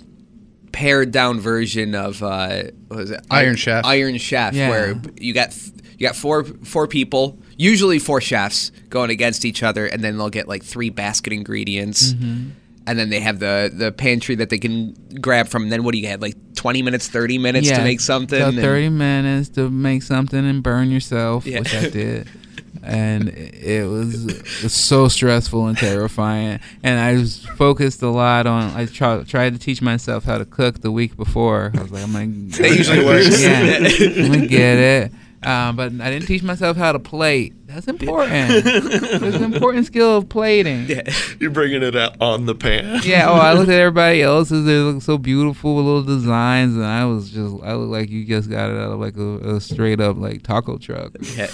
[0.72, 3.20] pared down version of uh, what was it?
[3.30, 3.84] Iron Chef.
[3.86, 4.70] Iron Chef, Yeah.
[4.70, 5.54] where you got
[5.98, 10.30] you got four four people, usually four chefs going against each other, and then they'll
[10.30, 12.14] get like three basket ingredients.
[12.14, 12.50] Mm-hmm.
[12.86, 15.64] And then they have the, the pantry that they can grab from.
[15.64, 16.22] And then what do you have?
[16.22, 18.38] Like 20 minutes, 30 minutes to make something?
[18.38, 21.60] So and- 30 minutes to make something and burn yourself, Yeah.
[21.60, 22.28] which I did.
[22.86, 26.60] And it was, it was so stressful and terrifying.
[26.84, 28.76] And I was focused a lot on.
[28.76, 31.72] I try, tried to teach myself how to cook the week before.
[31.78, 32.26] I was like, I'm gonna.
[32.58, 33.42] That usually works.
[33.42, 33.78] Yeah,
[34.26, 35.12] I'm gonna get it.
[35.46, 37.54] Um, but I didn't teach myself how to plate.
[37.68, 38.52] That's important.
[38.66, 40.86] It's an important skill of plating.
[40.88, 41.02] Yeah.
[41.40, 43.02] You're bringing it out on the pan.
[43.04, 43.30] Yeah.
[43.30, 44.66] Oh, I looked at everybody else's.
[44.66, 48.26] They look so beautiful with little designs, and I was just, I look like you
[48.26, 51.14] just got it out of like a, a straight up like taco truck.
[51.36, 51.48] Yeah.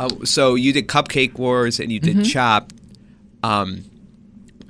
[0.00, 2.74] Uh, so you did Cupcake Wars and you did Chopped.
[3.42, 3.84] Um,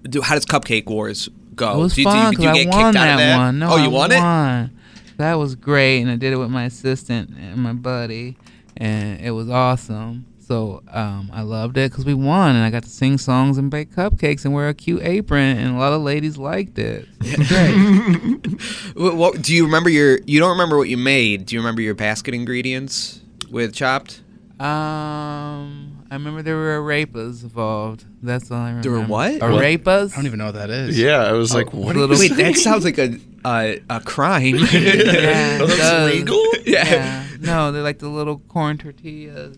[0.03, 1.75] do, how does Cupcake Wars go?
[1.75, 3.19] It was Do you- fun do you, do because you I won kicked out of
[3.19, 3.59] that one.
[3.59, 4.71] No, oh, you I won it?
[5.19, 5.27] Won.
[5.29, 8.37] That was great, and I did it with my assistant and my buddy,
[8.77, 10.27] and it was awesome.
[10.39, 13.69] So um, I loved it because we won, and I got to sing songs and
[13.69, 17.09] bake cupcakes and wear a cute apron, and a lot of ladies liked it.
[17.21, 18.61] It great.
[18.97, 20.19] What, what, do you remember your?
[20.25, 21.47] You don't remember what you made.
[21.47, 24.23] Do you remember your basket ingredients with Chopped?
[24.59, 28.05] Um, I remember there were arepas involved.
[28.23, 28.83] That's all I remember.
[28.89, 29.33] There were what?
[29.41, 30.13] Arepas.
[30.13, 30.99] I don't even know what that is.
[30.99, 31.95] Yeah, I was like, what?
[31.95, 34.57] little- Is Wait, that sounds like a a, a crime.
[34.57, 36.13] Yeah, it that's does.
[36.13, 36.43] legal?
[36.67, 36.85] yeah.
[36.91, 37.27] Yeah.
[37.41, 39.57] No, they're like the little corn tortillas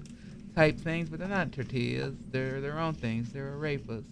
[0.55, 2.15] type things, but they're not tortillas.
[2.31, 3.33] They're their own things.
[3.33, 4.05] They're arepas.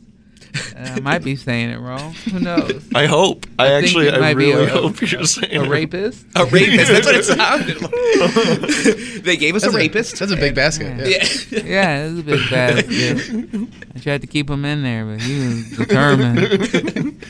[0.54, 2.12] Uh, I might be saying it wrong.
[2.30, 2.86] Who knows?
[2.94, 3.46] I hope.
[3.58, 5.68] I, I actually, I might be really a- hope you're saying A it.
[5.68, 6.26] rapist?
[6.36, 6.88] A rapist.
[6.92, 9.22] That's what it sounded like.
[9.24, 10.18] they gave us That's a rapist.
[10.18, 10.96] That's a big basket.
[10.98, 11.06] Yeah.
[11.06, 11.24] Yeah.
[11.50, 11.62] yeah.
[11.64, 13.68] Yeah, it was a big basket.
[13.94, 17.22] I tried to keep him in there, but he was determined.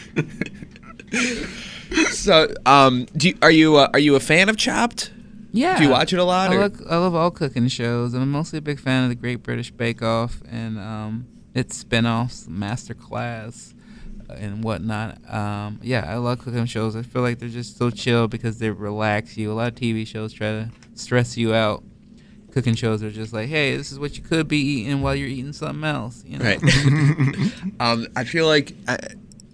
[2.10, 5.10] So, um, do you, are you uh, are you a fan of Chopped?
[5.56, 5.78] Yeah.
[5.78, 6.50] Do you watch it a lot?
[6.50, 8.12] I, look, I love all cooking shows.
[8.12, 12.46] I'm mostly a big fan of the Great British Bake Off and um, its spin-offs,
[12.46, 15.18] Master uh, and whatnot.
[15.32, 16.94] Um, yeah, I love cooking shows.
[16.94, 19.50] I feel like they're just so chill because they relax you.
[19.50, 21.82] A lot of TV shows try to stress you out.
[22.52, 25.28] Cooking shows are just like, hey, this is what you could be eating while you're
[25.28, 26.22] eating something else.
[26.26, 26.44] You know?
[26.44, 26.62] Right.
[27.80, 28.96] um, I feel like uh,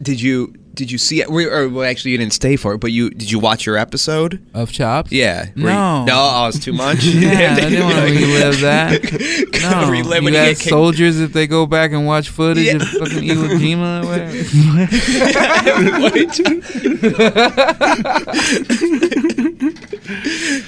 [0.01, 1.31] did you did you see it?
[1.31, 3.77] We, or well, actually, you didn't stay for it, but you did you watch your
[3.77, 4.45] episode?
[4.55, 5.13] Of Chops?
[5.13, 5.47] Yeah.
[5.55, 6.05] Were you- No.
[6.05, 7.05] no, oh, it's too much.
[7.23, 9.03] Yeah, I didn't want to relive that.
[9.61, 12.07] Gotta No, relive you when you got get kicked- soldiers if they go back and
[12.07, 12.77] watch footage Yeah.
[12.77, 14.33] of fucking Iwo Jima or whatever.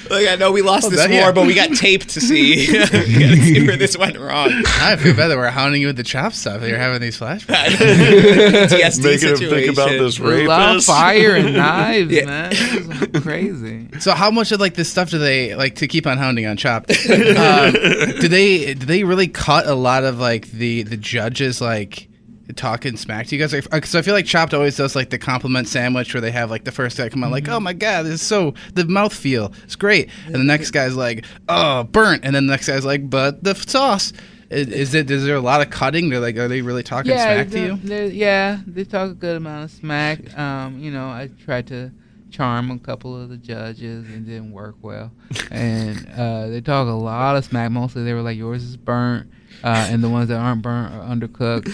[0.09, 1.31] Like I know we lost Oh, this that- war, yeah.
[1.31, 2.67] but we got tape to see.
[2.71, 4.49] we gotta see where this went wrong.
[4.65, 6.61] I feel bad that we're hounding you with the chop stuff.
[6.61, 7.45] That you're having these flashbacks.
[7.75, 9.49] PTSD Making him situation.
[9.49, 10.87] think about this a lot of rapist.
[10.87, 12.25] fire and knives, Yeah.
[12.25, 12.51] man.
[12.53, 13.87] It crazy.
[13.99, 16.57] So how much of like this stuff do they like to keep on hounding on
[16.57, 16.91] Chopped?
[16.91, 22.07] uh, do they do they really cut a lot of like the the judges like
[22.53, 23.51] talking smack to you guys?
[23.51, 26.63] Because I feel like Chopped always does like the compliment sandwich where they have like
[26.63, 29.53] the first guy come on like, oh my god, this is so the mouth feel,
[29.63, 33.09] it's great, and the next guy's like, oh burnt, and then the next guy's like,
[33.09, 34.13] but the sauce.
[34.47, 35.09] Is, is it?
[35.09, 36.09] Is there a lot of cutting?
[36.09, 38.03] They're like, are they really talking smack to you?
[38.09, 40.37] yeah, they talk a good amount of smack.
[40.37, 41.91] Um, you know, I tried to
[42.29, 45.11] charm a couple of the judges and didn't work well.
[45.51, 47.71] And uh, they talk a lot of smack.
[47.71, 49.31] Mostly they were like, yours is burnt.
[49.65, 51.65] Uh, and the ones that aren't burnt are undercooked.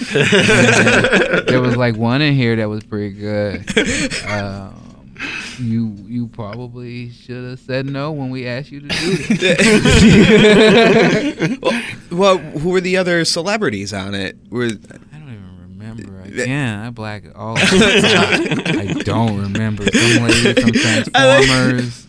[1.52, 3.66] There was like one in here that was pretty good.
[4.26, 4.74] Um,
[5.60, 9.58] you you probably should have said no when we asked you to do this.
[11.62, 14.38] well, well, who were the other celebrities on it?
[14.50, 16.22] Were I don't even remember.
[16.22, 17.58] Again, I black it all.
[17.58, 17.68] out.
[17.68, 19.84] I don't remember.
[19.92, 20.72] Some lady from
[21.12, 22.08] Transformers,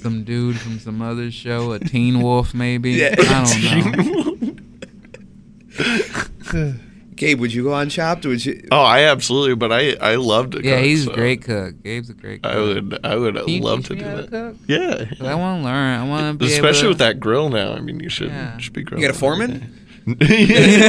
[0.00, 2.92] some dude from some other show, a Teen Wolf maybe.
[2.92, 3.16] Yeah.
[3.18, 4.56] I don't know.
[7.16, 7.40] Gabe?
[7.40, 8.26] Would you go on Chopped?
[8.26, 8.62] Would you?
[8.70, 10.64] Oh, I absolutely, but I I loved it.
[10.64, 11.82] Yeah, he's a great cook.
[11.82, 12.52] Gabe's a great cook.
[12.52, 14.30] I would I would Can you love to do how that.
[14.30, 14.56] cook?
[14.66, 16.00] Yeah, 'Cause I want to learn.
[16.00, 17.72] I want to be especially able with that grill now.
[17.72, 18.58] I mean, you should Yeah.
[18.58, 19.06] should be You grilling.
[19.06, 19.72] got a foreman?
[20.14, 20.88] Panini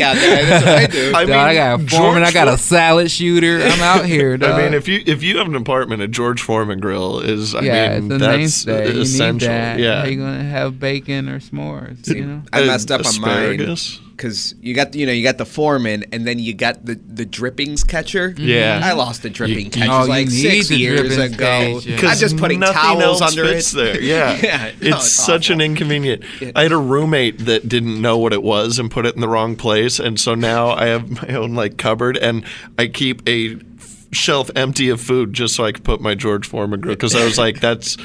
[0.00, 0.44] out there.
[0.46, 1.12] That's what I do.
[1.14, 2.22] I Dog, I got a foreman.
[2.22, 3.60] I got a salad shooter.
[3.62, 4.38] I'm out here.
[4.38, 4.58] Dog.
[4.58, 7.54] I mean, if you if you have an apartment, a George Foreman grill is.
[7.54, 8.94] I yeah, mean, it's a that's mainstay.
[8.94, 9.48] You essential.
[9.48, 9.78] need that.
[9.78, 10.00] Yeah.
[10.00, 12.08] How you gonna have bacon or s'mores?
[12.08, 12.42] You know.
[12.52, 14.00] I messed up on mine Asparagus.
[14.16, 16.94] Because you got the, you know you got the foreman and then you got the
[16.94, 18.30] the drippings catcher.
[18.30, 18.42] Mm-hmm.
[18.44, 18.80] Yeah.
[18.82, 21.80] I lost the dripping You- catcher Oh, like six years ago.
[21.82, 22.06] catcher.
[22.06, 23.64] I'm just putting nothing towels else under it.
[23.66, 24.00] there.
[24.06, 26.24] Yeah, Yeah, oh, it's, no, it's such an inconvenient.
[26.54, 29.28] I had a roommate that didn't know what it was and put it in the
[29.28, 32.44] wrong place, and so now I have my own like cupboard, and
[32.78, 33.56] I keep a
[34.12, 37.24] shelf empty of food just so I could put my George Foreman grill because I
[37.24, 37.96] was like, that's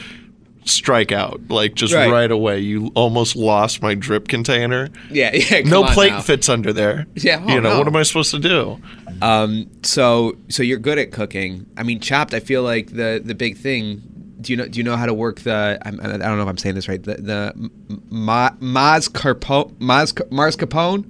[0.66, 2.10] strike out like just Right.
[2.12, 2.32] right.
[2.32, 2.60] away.
[2.60, 4.90] You almost lost my drip container.
[5.10, 5.62] Yeah, yeah.
[5.62, 6.22] no plate now.
[6.22, 7.08] fits under there.
[7.16, 7.78] Yeah, oh, you know no.
[7.80, 8.80] what am I supposed to do?
[9.22, 11.66] Um, so so you're good at cooking.
[11.78, 12.34] I mean, chopped.
[12.34, 14.02] I feel like the the big thing.
[14.42, 15.78] Do you know Do you know how to work the?
[15.86, 17.02] I'm, I don't know if I'm saying this right.
[17.04, 17.70] The the
[18.10, 21.06] ma, mascarpone Mas, mascarpone,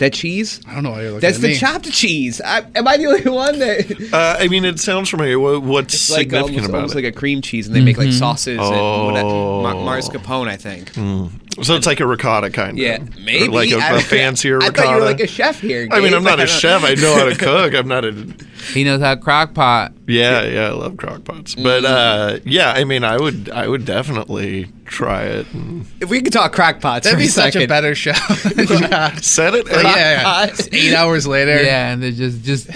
[0.00, 0.60] that cheese.
[0.66, 1.54] I don't know why you're looking That's at the me.
[1.54, 2.40] chopped cheese.
[2.44, 4.08] I, am I the only one that?
[4.12, 5.38] Uh, I mean, it sounds familiar.
[5.38, 6.96] What, what's It's like significant almost, about almost it?
[6.96, 9.28] like a cream cheese, and they make like sauces and whatever.
[9.28, 9.62] Oh.
[9.62, 10.90] Ma- mascarpone, I think.
[11.62, 12.78] so it's like a ricotta kind of.
[12.78, 13.16] Yeah, of.
[13.20, 14.82] maybe Or like a, I- a fancier I ricotta.
[14.82, 15.86] thought you were like a chef here.
[15.92, 16.14] I mean, Gabe.
[16.16, 16.82] I'm not a don't- chef.
[16.82, 17.74] I know how to cook.
[17.74, 18.12] I'm not a.
[18.74, 19.92] He knows how to crock pot.
[20.06, 21.54] Yeah, yeah, I love crock pots.
[21.54, 21.62] Mm.
[21.62, 25.46] But uh, yeah, I mean, I would, I would definitely try it.
[25.54, 28.10] And If we could talk crackpots, That'd for be a such a better show.
[28.56, 29.66] yeah, set it.
[29.70, 30.54] yeah, yeah.
[30.72, 31.62] Eight hours later.
[31.62, 32.68] Yeah, and they're just just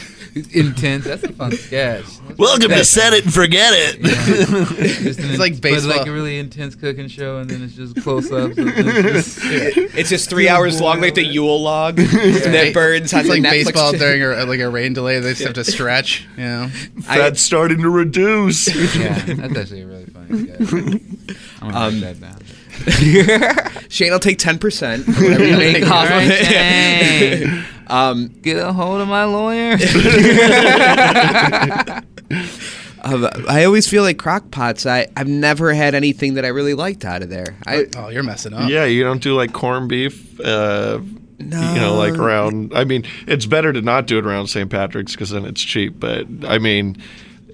[0.55, 1.05] intense.
[1.05, 2.05] That's a fun sketch.
[2.38, 4.00] Welcome to set it and forget it.
[5.05, 7.74] Just an It's like but it's like a really intense cooking show, and then it's
[7.74, 8.57] just close ups.
[8.57, 13.42] Just, It's just three hours long, like the Yule log that burns on It's like
[13.42, 14.07] Netflix baseball channel.
[14.18, 15.20] during a, like a rain delay.
[15.20, 16.27] They just have to stretch.
[16.37, 16.70] You know.
[17.07, 18.66] That's starting to reduce.
[18.96, 21.37] yeah, that's actually a really funny sketch.
[21.64, 23.83] I'm gonna Um, write that down.
[23.88, 25.07] Shane will take ten percent.
[25.07, 27.64] Whatever you make off of it.
[27.87, 29.77] Um, Get a hold of my lawyer.
[33.03, 34.87] uh, I always feel like crock pots.
[34.87, 37.57] I I've never had anything that I really liked out of there.
[37.66, 38.68] I Oh, you're messing up.
[38.70, 40.40] yeah, you don't do like corned beef.
[40.40, 41.00] Uh,
[41.38, 42.72] no, you know, like around.
[42.74, 44.70] I mean, it's better to not do it around St.
[44.70, 45.98] Patrick's because then it's cheap.
[46.00, 46.96] But I mean,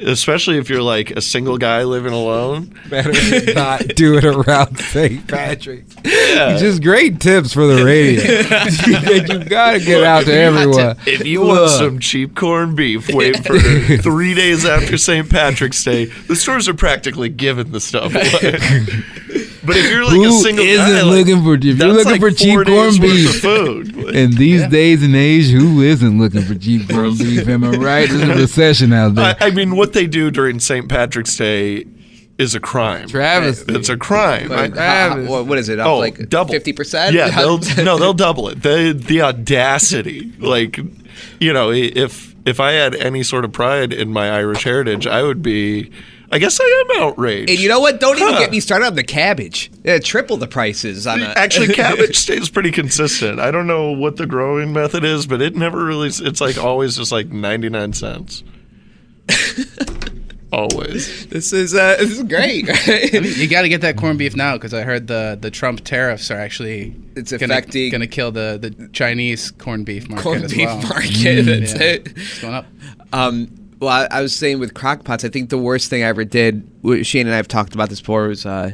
[0.00, 2.74] especially if you're like a single guy living alone.
[2.88, 3.12] Better
[3.54, 5.26] not do it around St.
[5.26, 5.94] Patrick's.
[6.02, 8.22] Just great tips for the radio.
[9.38, 10.96] you gotta get out to everyone.
[11.06, 15.28] If you want some cheap corned beef, wait for three days after St.
[15.28, 16.06] Patrick's Day.
[16.06, 18.58] The stores are practically giving the stuff away.
[19.70, 22.12] But if you're like a Who single isn't guy, like, looking for if you're looking
[22.12, 23.96] like for cheap four corned beef food.
[24.14, 27.46] in these days and age, who isn't looking for cheap corned beef?
[27.48, 28.08] Am I right?
[28.08, 29.36] There's a recession out there.
[29.40, 30.88] I, I mean, what they do during St.
[30.88, 31.86] Patrick's Day
[32.38, 33.06] is a crime.
[33.08, 33.74] Travesty.
[33.74, 34.50] It's a crime.
[34.50, 35.78] I- But how- how- what- what is it?
[35.78, 37.14] Up Oh, like double fifty percent?
[37.14, 38.62] Yeah, they'll no, they'll double it.
[38.62, 40.78] The the audacity, like,
[41.38, 45.22] you know, if if I had any sort of pride in my Irish heritage, I
[45.22, 45.90] would be.
[46.32, 47.50] I guess I am outraged.
[47.50, 47.98] And you know what?
[47.98, 48.38] Don't even Huh.
[48.40, 49.70] get me started on the cabbage.
[49.82, 53.40] Yeah, triple the prices on a, Actually, cabbage stays pretty consistent.
[53.40, 56.08] I don't know what the growing method is, but it never really.
[56.08, 58.44] It's like always just like ninety nine cents.
[60.52, 61.26] always.
[61.28, 62.68] this is uh, this is great.
[62.68, 65.50] I mean, you got to get that corned beef now because I heard the, the
[65.50, 70.22] Trump tariffs are actually It's gonna, affecting- gonna kill the, the Chinese corned beef market
[70.24, 70.82] Corned as beef well.
[70.82, 71.42] market.
[71.46, 71.82] That's Yeah.
[71.82, 72.12] it.
[72.16, 72.66] It's going up.
[73.12, 76.06] Um, well, I, I was saying with crock pots, I think the worst thing I
[76.06, 76.82] ever did.
[76.82, 78.28] w- Shane and I have talked about this before.
[78.28, 78.72] Was uh,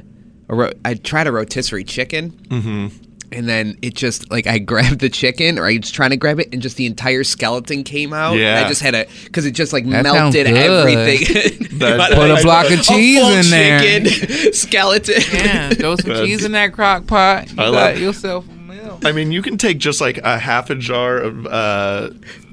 [0.49, 2.89] a ro- I tried a rotisserie chicken, mm-hmm.
[3.33, 6.41] and then it just like I grabbed the chicken, or I was trying to grab
[6.41, 8.33] it, and just the entire skeleton came out.
[8.33, 8.63] and Yeah.
[8.65, 10.57] I just had a because it just like That sounds melted good.
[10.57, 11.69] everything.
[11.79, 13.81] That- Put a block of cheese full in there.
[13.81, 15.23] chicken skeleton.
[15.33, 17.49] Yeah, throw some That's- cheese in that crock pot.
[17.53, 18.99] You I got love- yourself a meal.
[19.05, 22.11] I mean, you can take just like a half a jar of uh,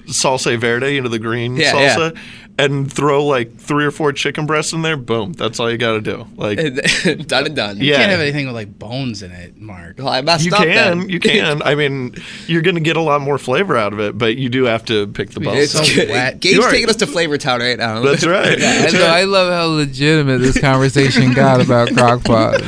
[0.07, 2.17] salsa verde into the green Yeah, salsa
[2.59, 4.95] and throw like three or four chicken breasts in there.
[4.95, 5.33] Boom.
[5.33, 6.27] That's all you got to do.
[6.35, 6.57] Like,
[7.27, 7.77] done and done.
[7.77, 7.97] You Yeah.
[7.97, 9.97] can't have anything with like bones in it, Mark.
[9.97, 11.09] Well, I messed you up can, then.
[11.09, 11.61] you can.
[11.63, 14.49] I mean, you're going to get a lot more flavor out of it, but you
[14.49, 15.59] do have to pick the bones.
[15.59, 16.09] It's so good.
[16.09, 16.39] wet.
[16.41, 18.01] Gabe's taking us to Flavor Town right now.
[18.01, 18.53] That's right.
[18.53, 19.09] I, That's know, right.
[19.21, 22.61] I love how legitimate this conversation got about crock pot.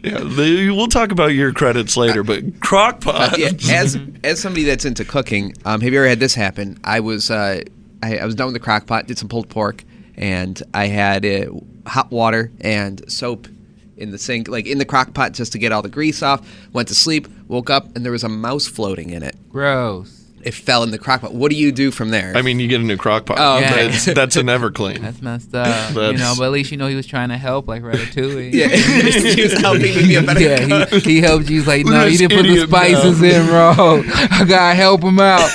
[0.00, 3.36] Yeah, the, we'll talk about your credits later, but crock pot.
[3.36, 6.78] yeah, as as somebody that's into cooking, um, have you ever had this happen?
[6.84, 7.62] I was uh,
[8.02, 9.84] I, I was done with the crock pot, did some pulled pork,
[10.16, 11.46] and I had uh,
[11.86, 13.48] hot water and soap
[13.96, 16.48] in the sink, like in the crock pot, just to get all the grease off.
[16.72, 19.36] Went to sleep, woke up, and there was a mouse floating in it.
[19.50, 20.17] Gross.
[20.48, 21.34] It fell in the crock pot.
[21.34, 22.32] What do you do from there?
[22.34, 23.36] I mean, you get a new crock pot.
[23.38, 23.88] Oh, okay.
[23.88, 25.02] that's, that's a never clean.
[25.02, 25.94] That's messed up.
[25.94, 28.50] you know, but at least you know he was trying to help, like Ratatouille.
[28.54, 31.02] yeah, he was helping me be a better Yeah, cook.
[31.02, 31.58] he, he helped you.
[31.58, 34.02] He's like, no, at you didn't put the idiot spices in, bro.
[34.06, 35.50] I gotta help him out.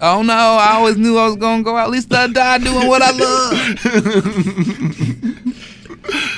[0.00, 1.84] oh no, I always knew I was gonna go out.
[1.84, 3.54] At least I die doing what I love.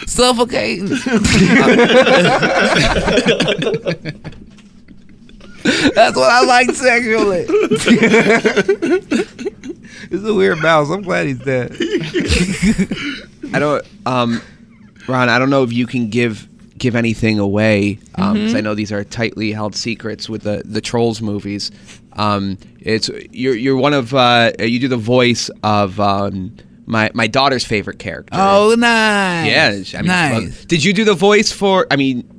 [0.07, 0.89] Suffocating.
[5.65, 7.47] That's what I like sexually.
[10.11, 10.91] it's a weird mouse.
[10.91, 11.77] I'm glad he's dead.
[13.53, 14.43] I don't, um,
[15.09, 15.29] Ron.
[15.29, 19.05] I don't know if you can give give anything away because I know these are
[19.05, 21.71] tightly held secrets with the the Trolls movies.
[22.15, 26.57] Um, it's you're you're one of uh, you do the voice of um,
[26.87, 28.35] my my daughter's favorite character.
[28.35, 29.47] Oh, nice.
[29.47, 30.33] yeah, I mean, nice.
[30.33, 31.87] well, did you do the voice for?
[31.91, 32.31] I mean.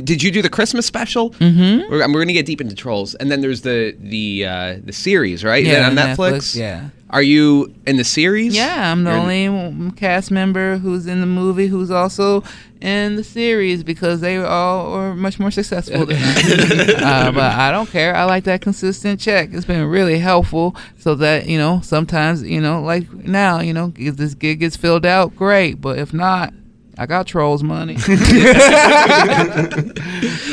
[0.00, 1.30] Did you do the Christmas special?
[1.30, 1.90] Mm-hmm.
[1.90, 5.44] We're, we're gonna get deep into trolls, and then there's the the uh, the series,
[5.44, 5.64] right?
[5.64, 6.16] Yeah, on Netflix.
[6.16, 6.88] Netflix, yeah.
[7.10, 8.56] Are you in the series?
[8.56, 12.42] Yeah, I'm the You're- only cast member who's in the movie who's also
[12.80, 16.94] in the series because they all are much more successful than me.
[16.96, 18.16] uh, but I don't care.
[18.16, 19.50] I like that consistent check.
[19.52, 23.92] It's been really helpful so that, you know, sometimes, you know, like now, you know,
[23.96, 25.82] if this gig gets filled out, great.
[25.82, 26.54] But if not,
[26.98, 27.96] I got trolls money.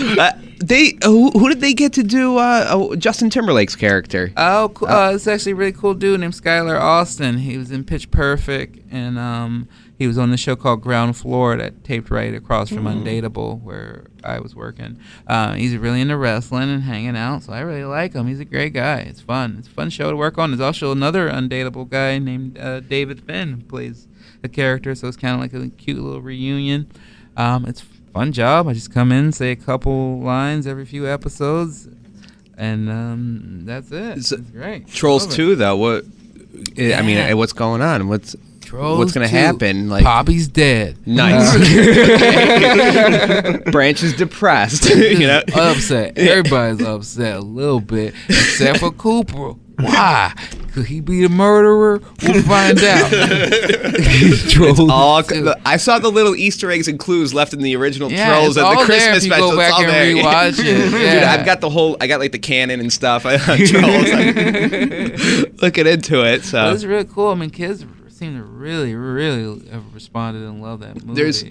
[0.10, 4.32] Uh, they who, who did they get to do uh, oh, Justin Timberlake's character?
[4.36, 4.88] Oh, cool.
[4.88, 7.38] Uh, it's actually a really cool dude named Skylar Astin.
[7.38, 9.68] He was in Pitch Perfect, and um,
[9.98, 14.06] he was on the show called Ground Floor that taped right across from Undateable, where
[14.24, 15.00] I was working.
[15.28, 18.28] Uh, he's really into wrestling and hanging out, so I really like him.
[18.28, 19.00] He's a great guy.
[19.00, 19.58] It's fun.
[19.60, 20.52] It's a fun show to work on.
[20.52, 24.08] There's also another Undateable guy named uh, David Fynn who plays
[24.44, 26.90] a character, so it's kind of like a cute little reunion.
[27.38, 27.82] Um, it's
[28.14, 28.68] fun job.
[28.68, 31.88] I just come in, say a couple lines every few episodes,
[32.58, 34.24] and um, that's it.
[34.26, 34.88] So- it's great.
[34.88, 35.76] Trolls two though.
[35.78, 36.06] What?
[36.78, 38.08] I mean, uh, what's going on?
[38.10, 39.36] What's Trolls what's gonna 2.
[39.36, 39.90] happen?
[39.90, 40.98] Like Poppy's dead.
[41.08, 41.56] nice.
[43.72, 44.90] Branch is depressed.
[44.90, 45.42] you know.
[45.54, 46.18] upset.
[46.18, 49.54] Everybody's upset a little bit, except for Cooper.
[49.80, 50.34] Why?
[50.74, 52.02] Could he be the murderer?
[52.22, 53.12] We'll find out.
[54.50, 55.24] Trolls All.
[55.66, 58.58] I saw the little Easter eggs and clues left in the original Yeah, Trolls it's
[58.58, 59.52] and the all there Christmas if you special.
[59.52, 60.16] go back it's all and there.
[60.16, 60.64] rewatch it.
[60.92, 61.36] Dude, Yeah.
[61.38, 61.98] I've got the whole.
[62.02, 63.26] I got like the canon and stuff.
[63.26, 64.10] on Trolls.
[64.12, 66.40] I'm looking into it.
[66.40, 67.30] But So it's really cool.
[67.32, 71.22] I mean, kids seem to really, really have responded and love that movie.
[71.22, 71.44] There's-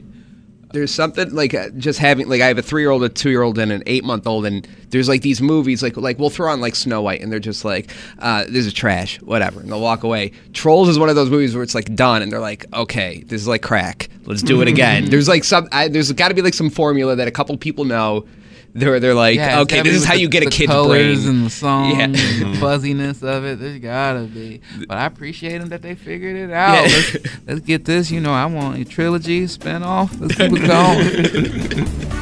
[0.73, 3.31] there's something like uh, just having like I have a three year old, a two
[3.31, 6.31] year old, and an eight month old, and there's like these movies like like we'll
[6.31, 9.71] throw on like Snow White, and they're just like, uh, this is trash, whatever, and
[9.71, 10.33] they'll walk away.
[10.53, 13.41] Trolls is one of those movies where it's like done, and they're like, okay, this
[13.41, 15.07] is like crack, let's do it again.
[15.07, 17.85] there's like some, I, there's got to be like some formula that a couple people
[17.85, 18.27] know.
[18.75, 21.25] They're they're like, Yeah, okay, this is how the- you get a the kid's colors
[21.25, 21.29] brain.
[21.37, 22.05] and the song, Yeah.
[22.05, 23.59] and the fuzziness of it.
[23.59, 26.75] There's gotta be, but I appreciate them that they figured it out.
[26.75, 26.83] Yeah.
[26.83, 27.16] Let's,
[27.47, 28.11] let's get this.
[28.11, 30.14] You know, I want a trilogy spin off.
[30.21, 31.89] Let's keep it going.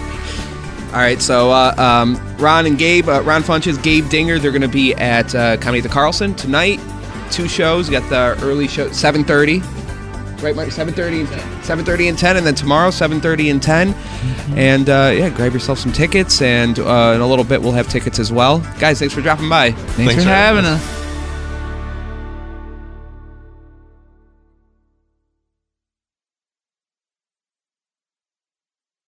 [0.94, 4.62] All right, so uh, um, Ron and Gabe, uh, Ron Funches, Gabe Dinger, they're going
[4.62, 6.80] to be at uh, Comedy at the Carlson tonight.
[7.30, 7.86] Two shows.
[7.90, 9.60] You got the early show, seven thirty.
[10.42, 11.24] Right, Mike, seven thirty,
[11.62, 13.94] seven thirty and ten, and then tomorrow seven thirty and 10
[14.54, 17.88] And uh, yeah, grab yourself some tickets, and uh, in a little bit we'll have
[17.88, 18.58] tickets as well.
[18.78, 19.72] Guys, thanks for dropping by.
[19.72, 21.05] Thanks, Thanks for for having having us.